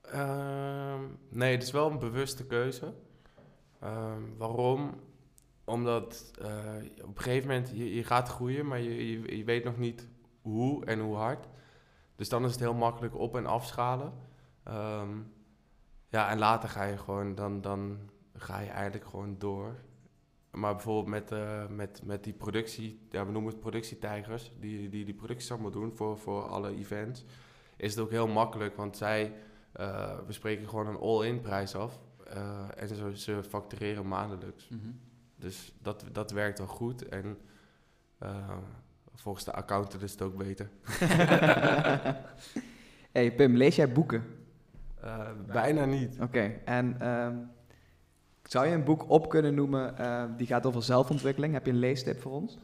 [0.02, 2.94] Ehm, nee, het is wel een bewuste keuze.
[3.80, 5.00] Ehm, waarom?
[5.66, 6.48] Omdat eh,
[7.02, 10.08] op een gegeven moment je, je gaat groeien, maar je, je, je weet nog niet
[10.42, 11.48] hoe en hoe hard.
[12.16, 14.14] Dus dan is het heel makkelijk op- en afschalen.
[14.64, 15.10] Ehm,
[16.14, 17.98] ja, en later ga je gewoon, dan, dan
[18.36, 19.76] ga je eigenlijk gewoon door.
[20.52, 25.06] Maar bijvoorbeeld met, eh, met, met die productie, ja, we noemen het productietijgers, die die,
[25.06, 27.26] die producties allemaal doen voor, voor alle events,
[27.78, 29.34] is het ook heel makkelijk, want zij
[29.72, 32.00] eh, we spreken gewoon een all-in prijs af.
[32.28, 34.68] eh, en ze, ze factureren maandelijks.
[34.70, 34.90] Mhm.
[35.36, 37.10] Dus dat, dat werkt wel goed.
[37.10, 37.38] En
[38.18, 38.58] eh,
[39.14, 40.70] volgens de accountant is het ook beter.
[43.12, 44.43] hey Pim, lees jij boeken?
[45.04, 46.18] Eh, bijna niet.
[46.22, 47.38] Oké, en ehm,
[48.44, 51.54] zou je een boek op kunnen noemen eh, die gaat over zelfontwikkeling?
[51.54, 52.58] Heb je een leestip voor ons?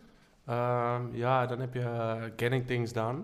[0.45, 3.21] Ehm, ja, dan heb je eh, Getting Things Done.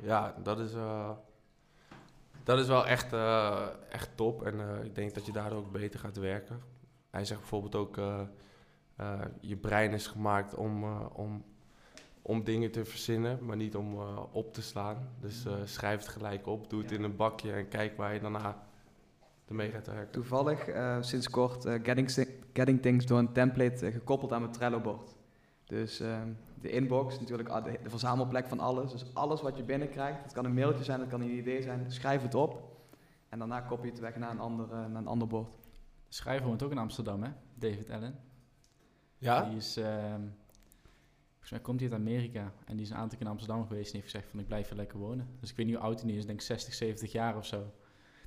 [0.00, 1.10] Ja, dat is, eh,
[2.42, 4.42] dat is wel echt, eh, echt top.
[4.42, 6.60] En eh, ik denk dat je daardoor ook beter gaat werken.
[7.10, 8.20] Hij zegt bijvoorbeeld ook, eh,
[8.96, 11.44] eh, je brein is gemaakt om, eh, om,
[12.22, 15.08] om dingen te verzinnen, maar niet om eh, op te slaan.
[15.20, 18.20] Dus eh, schrijf het gelijk op, doe het in een bakje en kijk waar je
[18.20, 18.68] daarna
[19.48, 20.10] ermee gaat werken.
[20.10, 22.10] Toevallig eh, sinds kort eh, Getting,
[22.52, 25.16] Getting Things door een template gekoppeld aan mijn Trello-bord.
[25.64, 26.28] Dus ehm,
[26.60, 28.92] de inbox is natuurlijk ah, de, de verzamelplek van alles.
[28.92, 31.92] Dus alles wat je binnenkrijgt, het kan een mailtje zijn, het kan een idee zijn,
[31.92, 32.76] schrijf het op.
[33.28, 35.56] En daarna kopie je het weg naar een ander, naar een ander bord.
[36.08, 37.30] Schrijver woont ook in Amsterdam, hè?
[37.54, 38.18] David Allen.
[39.18, 39.42] Ja?
[39.42, 40.22] Die is, ehm,
[41.48, 42.52] volgens mij komt hij uit Amerika.
[42.64, 44.68] En die is een aantal keer in Amsterdam geweest en heeft gezegd van ik blijf
[44.68, 45.28] hier lekker wonen.
[45.40, 47.46] Dus ik weet niet hoe oud hij nu is, ik denk 60, 70 jaar of
[47.46, 47.72] zo.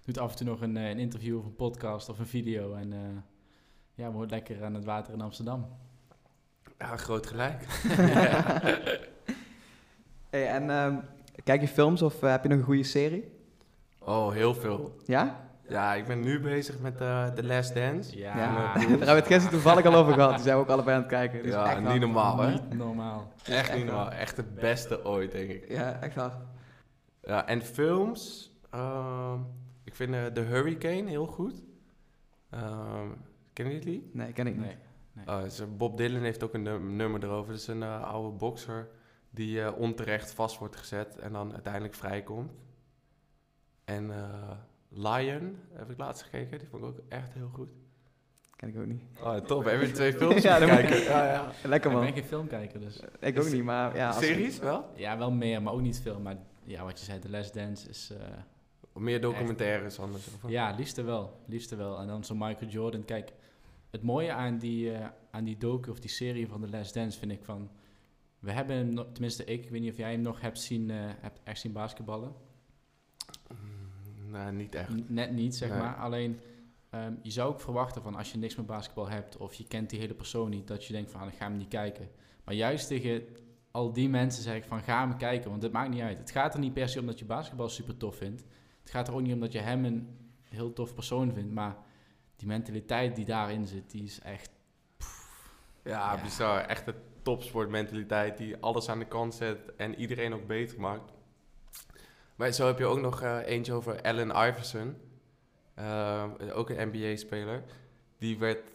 [0.05, 2.73] Doet af en toe nog een, eh, een interview of een podcast of een video.
[2.73, 2.99] En eh,
[3.93, 5.67] ja, woont lekker aan het water in Amsterdam.
[6.77, 7.65] Ja, groot gelijk.
[10.29, 10.99] Hey, en ehm,
[11.43, 13.31] kijk je films of eh, heb je nog een goede serie?
[13.99, 14.95] Oh, heel veel.
[15.05, 15.50] Ja?
[15.71, 18.17] Ja, ik ben nu bezig met eh The Last Dance.
[18.17, 18.51] Ja, Ja.
[18.51, 20.33] maar- Daar hebben we het gisteren toevallig al over gehad.
[20.33, 21.43] Die zijn we ook allebei aan het kijken.
[21.43, 21.99] Dus Ja, echt niet hard.
[21.99, 22.51] normaal, hè?
[22.51, 23.31] niet normaal.
[23.37, 24.11] Echt echt niet normaal.
[24.11, 25.69] Echt de beste ooit, denk ik.
[25.71, 26.35] Ja, echt hard.
[27.21, 28.51] Ja, en films.
[28.69, 29.39] ehm,
[29.83, 31.63] ik vind eh, The Hurricane heel goed.
[32.49, 33.07] Ehm
[33.53, 34.09] kennen jullie die?
[34.13, 34.65] Nee, ken ik niet.
[34.65, 34.75] Nee.
[35.13, 35.25] nee.
[35.27, 37.51] Oh, eh, Bob Dylan heeft ook een num- nummer erover.
[37.51, 38.87] Het is een eh, oude bokser
[39.29, 42.51] die eh, onterecht vast wordt gezet en dan uiteindelijk vrijkomt.
[43.85, 44.51] En eh,
[44.93, 46.59] Lion heb ik laatst gekeken.
[46.59, 47.69] Die vond ik ook echt heel goed.
[48.55, 49.01] Ken ik ook niet.
[49.23, 49.63] Oh, top.
[49.63, 51.01] Hebben we twee films Ja, ja, dan- kijken?
[51.03, 51.51] Ja, ja.
[51.69, 52.13] Lekker ik ben man.
[52.13, 52.99] geen filmkijker, dus...
[53.19, 54.11] Ik ook niet, maar ja.
[54.11, 54.85] Series wel?
[54.95, 56.19] Ja, wel meer, maar ook niet veel.
[56.19, 58.09] Maar ja, wat je zei, The Last Dance is...
[58.11, 58.27] eh,
[58.93, 60.27] Of meer documentaires anders?
[60.43, 60.49] Of?
[60.49, 61.39] Ja, liefste wel.
[61.47, 61.99] Liefste wel.
[61.99, 63.05] En dan zo'n Michael Jordan.
[63.05, 63.33] Kijk,
[63.91, 67.19] het mooie aan die, eh, aan die docu of die serie van The Last Dance
[67.19, 67.69] vind ik van...
[68.39, 70.97] We hebben hem, tenminste ik, ik weet niet of jij hem nog hebt zien, eh,
[71.01, 72.33] hebt echt zien basketballen.
[74.51, 75.09] Niet echt.
[75.09, 75.79] Net niet, zeg Nee.
[75.79, 75.95] maar.
[75.95, 76.39] Alleen,
[76.89, 79.37] ehm, je zou ook verwachten van als je niks met basketbal hebt...
[79.37, 81.57] of je kent die hele persoon niet, dat je denkt van, ah, ik ga hem
[81.57, 82.09] niet kijken.
[82.43, 83.23] Maar juist tegen
[83.71, 86.17] al die mensen zeg ik van, ga hem kijken, want het maakt niet uit.
[86.17, 88.43] Het gaat er niet per se om dat je basketbal super tof vindt.
[88.81, 90.17] Het gaat er ook niet om dat je hem een
[90.49, 91.75] heel tof persoon vindt, maar
[92.35, 94.49] die mentaliteit die daarin zit, die is echt...
[95.83, 96.21] Ja, Ja.
[96.23, 96.59] bizar.
[96.65, 101.11] Echt een topsportmentaliteit die alles aan de kant zet en iedereen ook beter maakt.
[102.41, 104.95] Maar zo heb je ook nog eh, eentje over Allen Iverson.
[105.73, 106.23] Eh,
[106.53, 107.63] ook een NBA-speler.
[108.17, 108.71] Die werd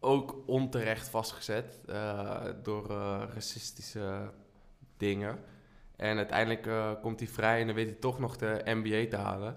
[0.00, 2.86] ook onterecht vastgezet eh, door
[3.34, 4.30] racistische
[4.96, 5.38] dingen.
[5.96, 6.68] En uiteindelijk
[7.00, 9.56] komt hij vrij en dan weet hij toch nog de NBA te halen.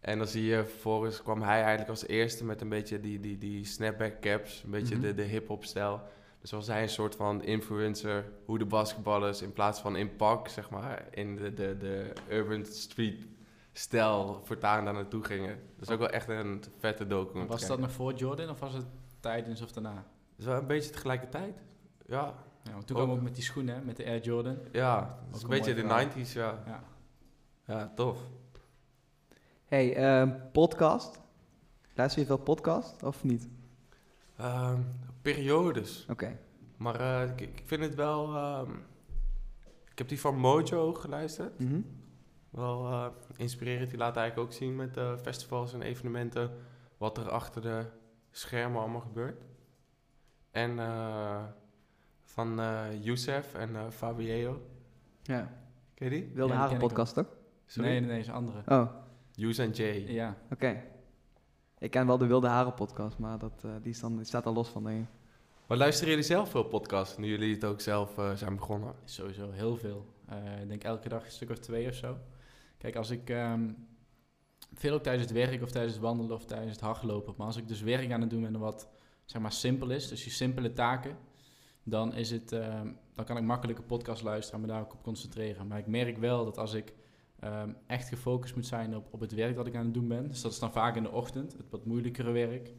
[0.00, 3.38] En dan zie je vervolgens kwam hij eigenlijk als eerste met een beetje die, die,
[3.38, 5.04] die snapback caps, een beetje Mhm.
[5.04, 6.00] de, de hip-hop stijl.
[6.42, 10.48] Dus was hij een soort van influencer hoe de basketballers in plaats van in pak,
[10.48, 13.26] zeg maar, in de, de, de urban street
[13.72, 15.58] stijl voortaan daar naartoe gingen.
[15.78, 17.38] Dat is ook wel echt een vette docu.
[17.38, 18.86] om te Was dat nog voor Jordan of was het
[19.20, 19.94] tijdens of daarna?
[19.94, 20.04] Dat
[20.38, 21.62] is wel een beetje tegelijkertijd.
[22.06, 22.34] Ja,
[22.64, 24.58] Ja, want toen Ook- kwam ook met die schoenen, hè, met de Air Jordan.
[24.72, 25.18] ja.
[25.26, 26.16] Dat is een een beetje de mooi verhaal.
[26.24, 26.62] 90s, ja.
[26.66, 26.82] Ja.
[27.66, 28.18] Ja, tof.
[29.64, 31.20] Hey, ehm, podcast.
[31.94, 33.48] Luister je veel podcast of niet?
[34.36, 34.80] Ehm,
[35.22, 36.06] periodes.
[36.10, 36.38] Oké.
[36.76, 38.34] Maar eh, ik, ik vind het wel...
[38.36, 38.70] ehm,
[39.90, 41.58] ik heb die van Mojo geluisterd.
[41.58, 41.80] Mhm.
[42.50, 43.06] Wel eh,
[43.36, 43.90] inspirerend.
[43.90, 46.50] Die laat eigenlijk ook zien met eh, festivals en evenementen...
[46.96, 47.84] wat er achter de
[48.30, 49.44] schermen allemaal gebeurt.
[50.50, 51.44] En eh,
[52.20, 54.60] van eh Youssef en eh Fabieo.
[55.22, 55.52] Ja.
[55.94, 56.30] Ken je die?
[56.34, 57.36] Wilde Haren ik podcast toch?
[57.66, 57.88] Sorry?
[57.90, 58.62] Nee, nee, is een andere.
[58.66, 58.92] Oh,
[59.32, 60.12] Yous en Jay.
[60.12, 60.82] Ja, oké.
[61.82, 64.46] Ik ken wel de Wilde Haren podcast, maar dat, eh, die, is dan, die staat
[64.46, 65.08] er los van, denk ik.
[65.66, 68.94] Maar luisteren jullie zelf veel podcasts, nu jullie het ook zelf eh, zijn begonnen?
[69.04, 70.06] sowieso heel veel.
[70.28, 72.16] Eh, ik denk elke dag een stuk of twee of zo.
[72.78, 73.30] Kijk, als ik...
[73.30, 73.70] ehm,
[74.74, 77.34] veel ook tijdens het werk of tijdens het wandelen of tijdens het hardlopen.
[77.36, 78.88] Maar als ik dus werk aan het doen ben wat
[79.24, 81.16] zeg maar simpel is, dus die simpele taken,
[81.82, 84.92] dan is het, ehm, dan kan ik makkelijk een podcast luisteren en me daar ook
[84.92, 85.66] op concentreren.
[85.66, 86.92] Maar ik merk wel dat als ik
[87.42, 90.28] ehm, echt gefocust moet zijn op, op het werk dat ik aan het doen ben,
[90.28, 92.72] dus dat is dan vaak in de ochtend, het wat moeilijkere werk,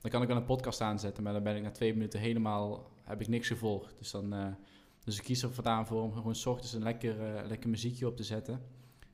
[0.00, 2.90] dan kan ik wel een podcast aanzetten, maar dan ben ik na twee minuten helemaal,
[3.02, 3.94] heb ik niks gevolgd.
[3.98, 4.46] Dus dan, eh,
[5.04, 8.06] dus ik kies er vandaan voor om gewoon 's ochtends een lekker, eh, lekker muziekje
[8.06, 8.62] op te zetten.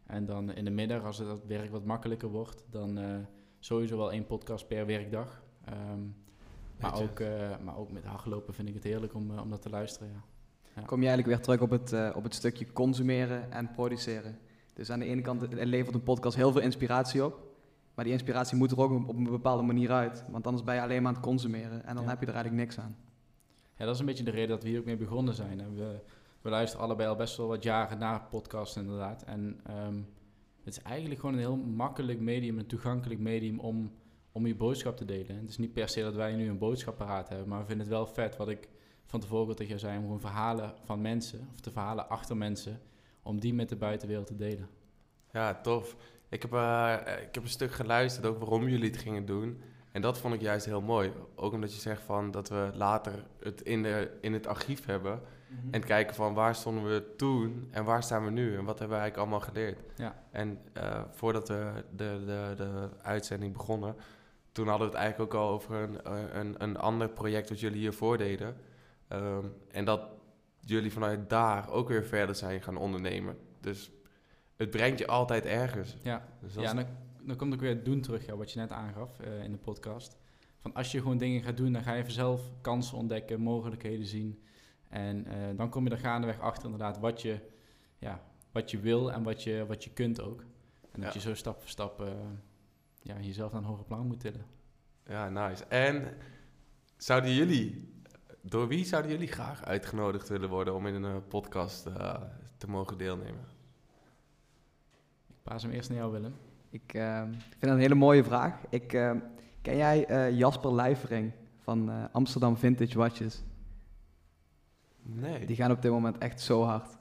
[0.07, 3.17] En dan in de middag, als het dat werk wat makkelijker wordt, dan eh,
[3.59, 5.43] sowieso wel één podcast per werkdag.
[5.65, 6.01] Ehm,
[6.81, 7.21] maar, ook,
[7.63, 10.23] maar ook met hardlopen vind ik het heerlijk om, om dat te luisteren.
[10.75, 10.83] Ja.
[10.83, 14.39] Kom je eigenlijk weer terug op het, op het stukje consumeren en produceren.
[14.75, 17.53] Dus aan de ene kant levert een podcast heel veel inspiratie op.
[17.95, 20.25] Maar die inspiratie moet er ook op een bepaalde manier uit.
[20.29, 21.85] Want anders ben je alleen maar aan het consumeren.
[21.85, 22.11] En dan Ja.
[22.11, 22.97] heb je er eigenlijk niks aan.
[23.77, 25.61] Ja, dat is een beetje de reden dat we hier ook mee begonnen zijn.
[25.61, 26.01] En we,
[26.41, 29.23] we luisteren allebei al best wel wat jaren naar podcasts inderdaad.
[29.23, 29.97] En ehm,
[30.65, 33.93] het is eigenlijk gewoon een heel makkelijk medium, een toegankelijk medium om,
[34.33, 35.37] om je boodschap te delen.
[35.37, 37.95] Het is niet per se dat wij nu een boodschapparaat hebben, maar we vinden het
[37.97, 38.69] wel vet wat ik
[39.07, 42.81] van tevoren tegen jou zei, om gewoon verhalen van mensen, of de verhalen achter mensen,
[43.25, 44.69] om die met de buitenwereld te delen.
[45.33, 45.97] Ja, tof.
[46.29, 49.63] Ik heb, eh, ik heb een stuk geluisterd ook waarom jullie het gingen doen.
[49.93, 51.13] En dat vond ik juist heel mooi.
[51.35, 55.21] Ook omdat je zegt van dat we later het in, de, in het archief hebben.
[55.71, 58.97] En kijken van waar stonden we toen en waar staan we nu en wat hebben
[58.97, 59.79] we eigenlijk allemaal geleerd.
[59.97, 60.23] Ja.
[60.31, 63.97] En eh, voordat we de, de, de uitzending begonnen,
[64.53, 67.61] toen hadden we het eigenlijk ook al over een, eh, een, een ander project wat
[67.61, 68.57] jullie hiervoor deden.
[69.09, 70.09] Ehm, en dat
[70.67, 73.37] jullie vanuit daar ook weer verder zijn gaan ondernemen.
[73.61, 73.91] Dus
[74.57, 75.97] het brengt je altijd ergens.
[76.03, 76.87] Ja, Dus ja dan,
[77.23, 79.59] dan komt ook weer het doen terug, ja, wat je net aangaf eh, in de
[79.59, 80.17] podcast.
[80.59, 84.43] Van als je gewoon dingen gaat doen, dan ga je vanzelf kansen ontdekken, mogelijkheden zien.
[84.89, 87.39] En eh, dan kom je er gaandeweg achter inderdaad wat je,
[87.99, 90.41] ja, wat je wil en wat je, wat je kunt ook.
[90.93, 91.21] En dat Ja.
[91.21, 92.09] je zo stap voor stap eh,
[93.03, 94.47] ja, jezelf naar een hoger plan moet tillen.
[95.07, 95.65] Ja, nice.
[95.65, 96.17] En
[96.97, 97.94] zouden jullie,
[98.49, 102.15] door wie zouden jullie graag uitgenodigd willen worden om in een eh, podcast eh,
[102.57, 103.45] te mogen deelnemen?
[105.29, 106.35] Ik paas hem eerst naar jou, Willem.
[106.71, 108.61] Ik eh, vind dat een hele mooie vraag.
[108.71, 108.95] Ik,
[109.65, 113.43] ken jij eh, Jasper Lijvering van eh, Amsterdam Vintage Watches?
[115.03, 115.47] Nee.
[115.47, 116.97] Die gaan op dit moment echt zo hard.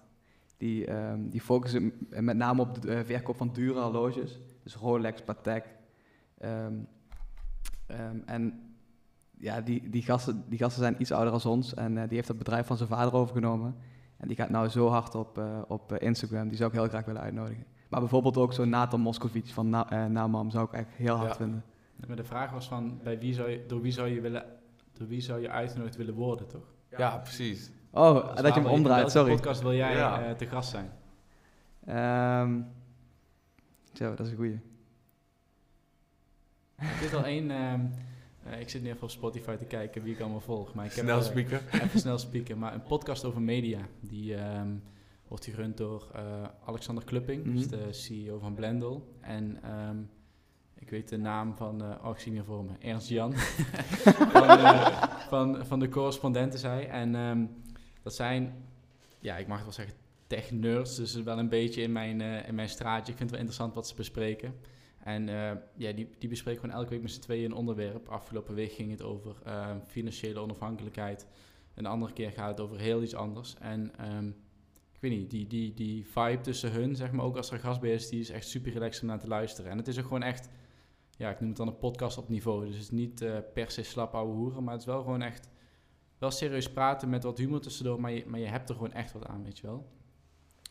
[0.58, 4.40] Die, ehm, die focussen met name op de verkoop van dure horloges.
[4.64, 5.66] Dus Rolex, Patek.
[6.38, 6.74] Ehm,
[7.86, 8.73] ehm, en
[9.44, 11.74] ja, die, die, gasten, die gasten zijn iets ouder dan ons.
[11.74, 13.76] En eh, die heeft het bedrijf van zijn vader overgenomen.
[14.18, 16.48] En die gaat nou zo hard op, eh, op eh, Instagram.
[16.48, 17.66] Die zou ik heel graag willen uitnodigen.
[17.90, 21.36] Maar bijvoorbeeld ook zo'n Nathan Moscovic van Na Namam zou ik echt heel hard Ja.
[21.36, 21.64] vinden.
[22.08, 24.46] Maar de vraag was van, bij wie zou je, door, wie zou je willen,
[24.94, 26.74] door wie zou je uitgenodigd willen worden, toch?
[26.98, 27.72] Ja, precies.
[27.92, 29.34] Oh, Dus dat je hem omdraait, welke sorry.
[29.36, 30.24] podcast wil jij Ja.
[30.26, 30.92] eh, te gast zijn?
[31.86, 32.62] Ehm,
[33.94, 34.60] zo, dat is een goeie.
[36.76, 37.52] Het is al één...
[37.52, 37.86] ehm,
[38.44, 40.74] eh, ik zit nu even op Spotify te kijken wie ik allemaal volg.
[40.74, 41.62] Maar ik heb Snel eh, speaker.
[41.84, 42.58] Even snel spieken.
[42.58, 43.80] Maar een podcast over media.
[44.00, 44.76] Die ehm,
[45.28, 47.46] wordt gerund door eh, Alexander Klupping.
[47.46, 47.56] Mhm.
[47.56, 49.16] dus de CEO van Blendel.
[49.22, 49.98] En ehm,
[50.80, 51.82] ik weet de naam van...
[51.82, 52.72] oh, ik zie hem hier voor me.
[52.80, 53.34] Ernst Jan.
[54.34, 54.60] van,
[55.30, 56.90] van, van de correspondenten zij.
[56.90, 57.46] En ehm,
[58.02, 58.54] dat zijn...
[59.20, 59.96] Ja, ik mag het wel zeggen
[60.28, 60.96] tech-nerds.
[60.96, 63.12] Dus wel een beetje in mijn, in mijn straatje.
[63.12, 64.56] Ik vind het wel interessant wat ze bespreken.
[65.04, 68.08] En eh, ja, die, die bespreken gewoon elke week met z'n tweeën een onderwerp.
[68.08, 71.28] Afgelopen week ging het over eh, financiële onafhankelijkheid.
[71.74, 73.56] Een andere keer gaat het over heel iets anders.
[73.60, 74.28] En ehm,
[74.92, 77.80] ik weet niet, die, die, die vibe tussen hun, zeg maar, ook als er gast
[77.82, 79.72] bij is, die is echt super relaxed om naar te luisteren.
[79.72, 80.50] En het is ook gewoon echt,
[81.18, 82.66] ja, ik noem het dan een podcast op niveau.
[82.66, 85.22] Dus het is niet eh, per se slap ouwe hoeren, maar het is wel gewoon
[85.22, 85.50] echt,
[86.18, 89.26] wel serieus praten met wat humor tussendoor, maar maar je hebt er gewoon echt wat
[89.26, 89.88] aan, weet je wel.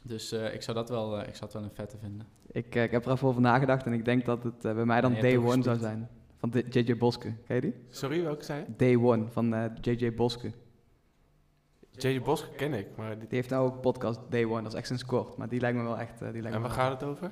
[0.03, 2.27] Dus eh, ik, zou dat wel, eh, ik zou het wel een vette vinden.
[2.47, 5.01] Ik, eh, ik heb er even over nagedacht en ik denk dat het bij mij
[5.01, 6.09] dan Day One zou zijn.
[6.37, 7.35] Van JJ Boske.
[7.47, 7.75] Ken je die?
[7.89, 8.67] Sorry, welke zei je?
[8.77, 10.53] Day One van eh, JJ Boske.
[11.97, 12.21] J.J.
[12.21, 13.09] Bos ken ik, maar...
[13.19, 13.29] Die...
[13.29, 15.37] Die heeft nou ook een podcast Day One, dat is echt sinds kort.
[15.37, 16.19] Maar die lijkt me wel echt...
[16.19, 17.31] die lijkt En waar gaat het over?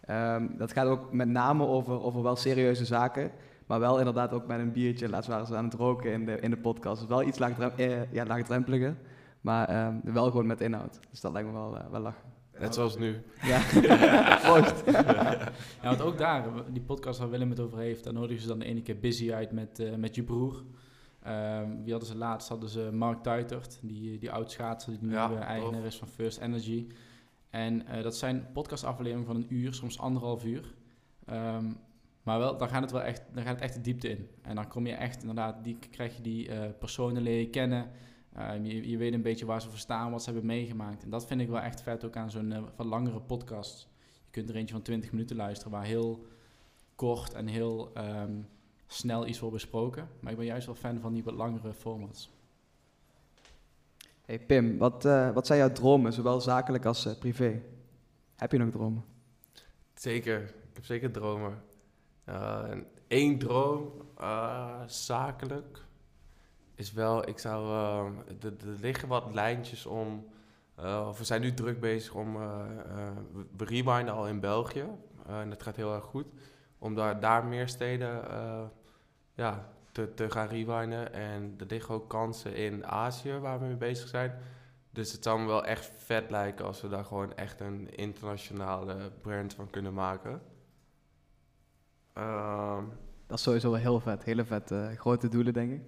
[0.00, 3.30] Ehm, dat gaat ook met name over, over wel serieuze zaken.
[3.66, 5.08] Maar wel inderdaad ook met een biertje.
[5.08, 7.00] Laatst waren ze aan het roken in de, in de podcast.
[7.00, 8.96] Dus wel iets laagdrem eh, ja, laagdrempeliger.
[9.40, 11.00] Maar ehm, wel gewoon met inhoud.
[11.10, 12.28] Dus dat lijkt me wel, eh, wel lachen.
[12.58, 13.22] Net zoals nu.
[13.42, 13.60] Ja,
[14.44, 14.82] proost.
[14.86, 18.58] Ja, want ook daar, die podcast waar Willem het over heeft, daar nodigen ze dan
[18.58, 20.64] de ene keer Busy uit met, eh, met je broer.
[21.22, 22.48] Ehm, wie hadden ze laatst?
[22.48, 26.08] Hadden ze Mark Tuitert, die, die oud schaatser, die nu Ja, eh, eigenaar is van
[26.08, 26.86] First Energy.
[27.50, 30.74] En eh, dat zijn podcastafleveringen van een uur, soms anderhalf uur.
[31.26, 31.72] Ehm,
[32.22, 34.28] maar wel, dan gaat het wel echt, dan gaat het echt de diepte in.
[34.42, 37.90] En dan kom je echt, inderdaad, die, krijg je die eh, personen leer je kennen.
[38.34, 41.02] Ehm, je, je weet een beetje waar ze voor staan, wat ze hebben meegemaakt.
[41.02, 43.88] En dat vind ik wel echt vet ook aan zo'n eh, van langere podcast.
[44.24, 46.26] Je kunt er eentje van 20 minuten luisteren waar heel
[46.94, 48.40] kort en heel ehm,
[48.86, 50.08] snel iets wordt besproken.
[50.20, 52.30] Maar ik ben juist wel fan van die wat langere formats.
[54.24, 57.62] Hey Pim, wat, eh, wat zijn jouw dromen, zowel zakelijk als eh, privé?
[58.36, 59.04] Heb je nog dromen?
[59.94, 61.62] Zeker, ik heb zeker dromen.
[63.08, 65.84] Eén droom, eh, zakelijk,
[66.80, 70.26] is wel, ik zou, eh, er liggen wat lijntjes om,
[70.74, 72.42] eh, we zijn nu druk bezig om, eh,
[72.86, 73.16] eh,
[73.56, 74.84] we- rewinden al in België,
[75.26, 76.26] en dat gaat heel erg goed,
[76.78, 78.22] om daar, daar meer steden
[79.34, 81.12] ja, te, te gaan rewinden.
[81.12, 84.38] En er liggen ook kansen in Azië waar we mee bezig zijn.
[84.90, 89.10] Dus het zou me wel echt vet lijken als we daar gewoon echt een internationale
[89.22, 90.42] brand van kunnen maken.
[92.12, 92.84] Ehm,
[93.26, 94.24] Dat is sowieso wel heel vet.
[94.24, 94.74] Hele vet.
[94.96, 95.82] grote doelen, denk ik.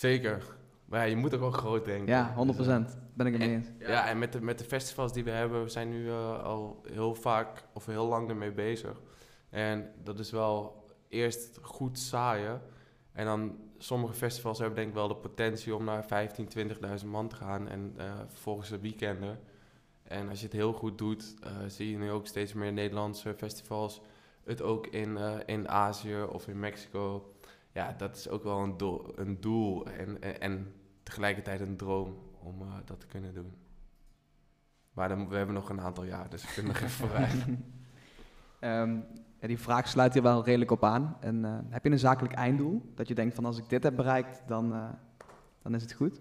[0.00, 0.42] Zeker.
[0.84, 2.06] Maar ja, je moet ook wel groot denken.
[2.06, 2.56] Ja, 100%.
[2.56, 3.66] Dus, eh, Ben ik het mee eens.
[3.78, 6.82] ja, en met de, met de festivals die we hebben, we zijn nu eh, al
[6.92, 9.00] heel vaak of heel lang ermee bezig.
[9.50, 12.62] En dat is wel eerst goed saaien.
[13.12, 16.48] En dan sommige festivals hebben denk ik wel de potentie om naar 15,
[17.00, 17.68] 20.000 man te gaan.
[17.68, 19.38] En eh vervolgens de weekenden.
[20.02, 21.34] En als je het heel goed doet,
[21.66, 24.00] zie je nu ook steeds meer Nederlandse festivals.
[24.44, 27.32] Het ook in, in Azië of in Mexico.
[27.72, 32.16] Ja, dat is ook wel een doel, een doel en, en, en tegelijkertijd een droom
[32.42, 33.52] om eh, dat te kunnen doen.
[34.92, 37.44] Maar dan, we hebben nog een aantal jaar, dus we kunnen nog even vooruit.
[38.60, 38.98] Ehm,
[39.40, 41.16] ja, die vraag sluit hier wel redelijk op aan.
[41.20, 42.92] En, eh, heb je een zakelijk einddoel?
[42.94, 44.88] Dat je denkt van als ik dit heb bereikt, dan, eh,
[45.62, 46.20] dan is het goed.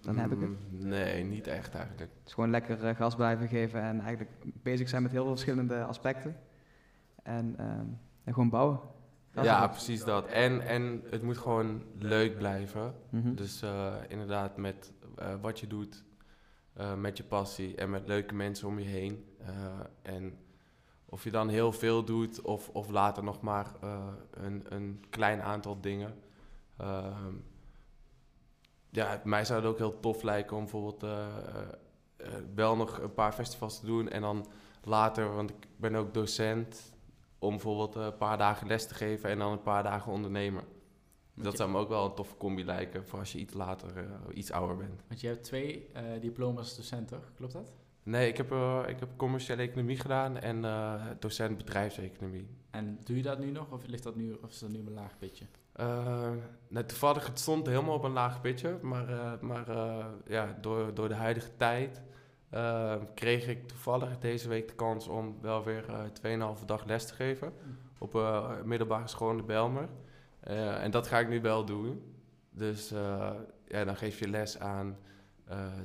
[0.00, 0.48] Dan heb ik het.
[0.48, 2.10] Mm, Nee, niet echt eigenlijk.
[2.22, 4.30] Dus gewoon lekker gas blijven geven en eigenlijk
[4.62, 6.36] bezig zijn met heel veel verschillende aspecten.
[7.22, 7.86] En, ehm,
[8.24, 8.80] en gewoon bouwen.
[9.32, 10.26] Ja, precies dat.
[10.26, 12.94] En, en het moet gewoon leuk blijven.
[13.10, 13.34] Mhm.
[13.34, 16.04] Dus eh, inderdaad met eh, wat je doet,
[16.72, 19.26] eh, met je passie en met leuke mensen om je heen.
[20.02, 20.38] En
[21.04, 23.66] of je dan heel veel doet of, of later nog maar
[24.30, 26.14] een, een klein aantal dingen.
[26.76, 27.34] Ehm,
[28.90, 31.06] ja, mij zou het ook heel tof lijken om bijvoorbeeld
[32.54, 34.46] wel nog een paar festivals te doen en dan
[34.82, 36.97] later, want ik ben ook docent,
[37.38, 40.64] om bijvoorbeeld eh, een paar dagen les te geven en dan een paar dagen ondernemer.
[41.34, 44.36] Dat zou me ook wel een toffe combi lijken voor als je iets later, eh,
[44.36, 45.02] iets ouder bent.
[45.08, 47.32] Want je hebt twee eh, diploma's docent, toch?
[47.36, 47.72] Klopt dat?
[48.02, 48.52] Nee, ik heb,
[48.88, 50.64] ik heb commerciële economie gedaan en
[51.18, 52.48] docent bedrijfseconomie.
[52.70, 54.86] En doe je dat nu nog, of, ligt dat nu, of is dat nu op
[54.86, 55.44] een laag pitje?
[56.68, 59.66] Nou, toevallig, het stond helemaal op een laag pitje, maar, maar
[60.26, 62.02] ja, door, door de huidige tijd
[62.50, 67.06] eh, kreeg ik toevallig deze week de kans om wel weer eh 2,5 dag les
[67.06, 67.52] te geven
[67.98, 69.88] op eh middelbare school in de Belmer.
[70.40, 72.02] Eh, en dat ga ik nu wel doen.
[72.50, 72.88] Dus
[73.68, 74.96] ja, dan geef je les aan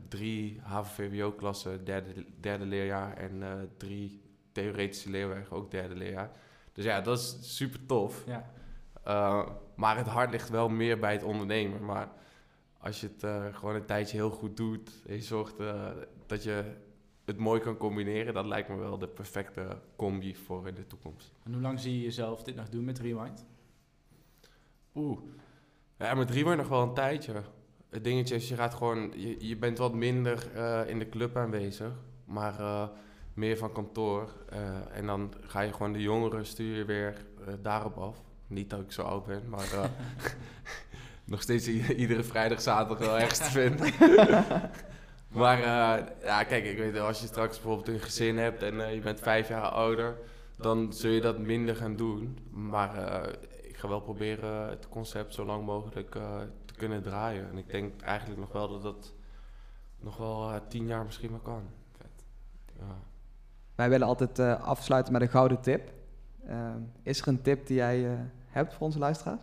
[0.07, 3.43] drie HAVO-VWO-klassen, derde, derde leerjaar, en
[3.77, 6.31] drie theoretische leerwerken, ook derde leerjaar.
[6.73, 8.23] Dus ja, dat is super tof.
[8.25, 8.51] Ja.
[9.07, 11.85] Uh, maar het hart ligt wel meer bij het ondernemen.
[11.85, 12.07] Maar
[12.77, 15.85] als je het uh, gewoon een tijdje heel goed doet en je zorgt uh,
[16.33, 16.63] dat je
[17.25, 21.31] het mooi kan combineren, dat lijkt me wel de perfecte combi voor in de toekomst.
[21.43, 23.45] En hoe lang zie je jezelf dit nog doen met Rewind?
[24.95, 25.19] Oeh,
[25.97, 27.41] ja, met Rewind nog wel een tijdje.
[27.89, 31.37] Het dingetje is, je gaat gewoon, je, je bent wat minder uh, in de club
[31.37, 31.93] aanwezig,
[32.25, 32.87] maar uh,
[33.33, 34.33] meer van kantoor.
[34.53, 37.25] Uh, en dan ga je gewoon de jongeren stuur je weer
[37.61, 38.23] daarop af.
[38.47, 39.67] Niet dat ik zo oud ben, maar
[41.23, 43.93] nog steeds iedere vrijdag, zaterdag wel ergens te vinden.
[45.33, 48.93] maar uh, ja, kijk, ik weet als je straks bijvoorbeeld een gezin hebt en uh,
[48.93, 50.17] je bent vijf jaar ouder,
[50.57, 52.37] dan zul je dat minder gaan doen.
[52.49, 56.11] Maar uh, ik ga wel proberen het concept zo lang mogelijk
[56.65, 57.49] te kunnen draaien.
[57.49, 59.13] En ik denk eigenlijk nog wel dat dat
[59.99, 61.63] nog wel tien jaar misschien wel kan.
[61.97, 62.25] Vet.
[62.79, 62.95] Ja.
[63.75, 65.91] Wij willen altijd afsluiten met een gouden tip.
[66.47, 68.17] Ehm, is er een tip die jij
[68.47, 69.41] hebt voor onze luisteraars?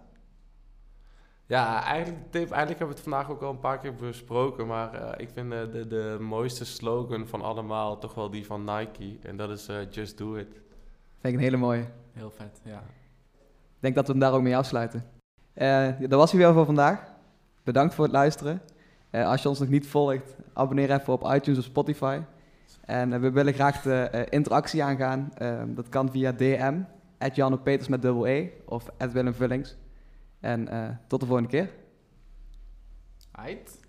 [1.50, 4.66] Ja, eigenlijk de tip, eigenlijk hebben we het vandaag ook al een paar keer besproken,
[4.66, 8.64] maar uh, ik vind uh, de, de mooiste slogan van allemaal toch wel die van
[8.64, 10.48] Nike en dat is uh, Just Do It.
[10.52, 10.62] Vind
[11.22, 11.84] ik een hele mooie.
[12.12, 12.82] Heel vet, ja.
[13.38, 15.04] Ik denk dat we hem daar ook mee afsluiten.
[15.98, 17.12] dat was hij weer voor vandaag.
[17.62, 18.62] Bedankt voor het luisteren.
[19.10, 22.20] als je ons nog niet volgt, abonneer even op iTunes of Spotify.
[22.84, 25.32] En we willen graag de interactie aangaan.
[25.34, 26.80] Ehm, dat kan via DM,
[27.32, 29.76] Janne Peters met dubbel E of Willem Vullings.
[30.40, 31.70] En uh, tot de volgende keer.
[33.30, 33.79] Aight.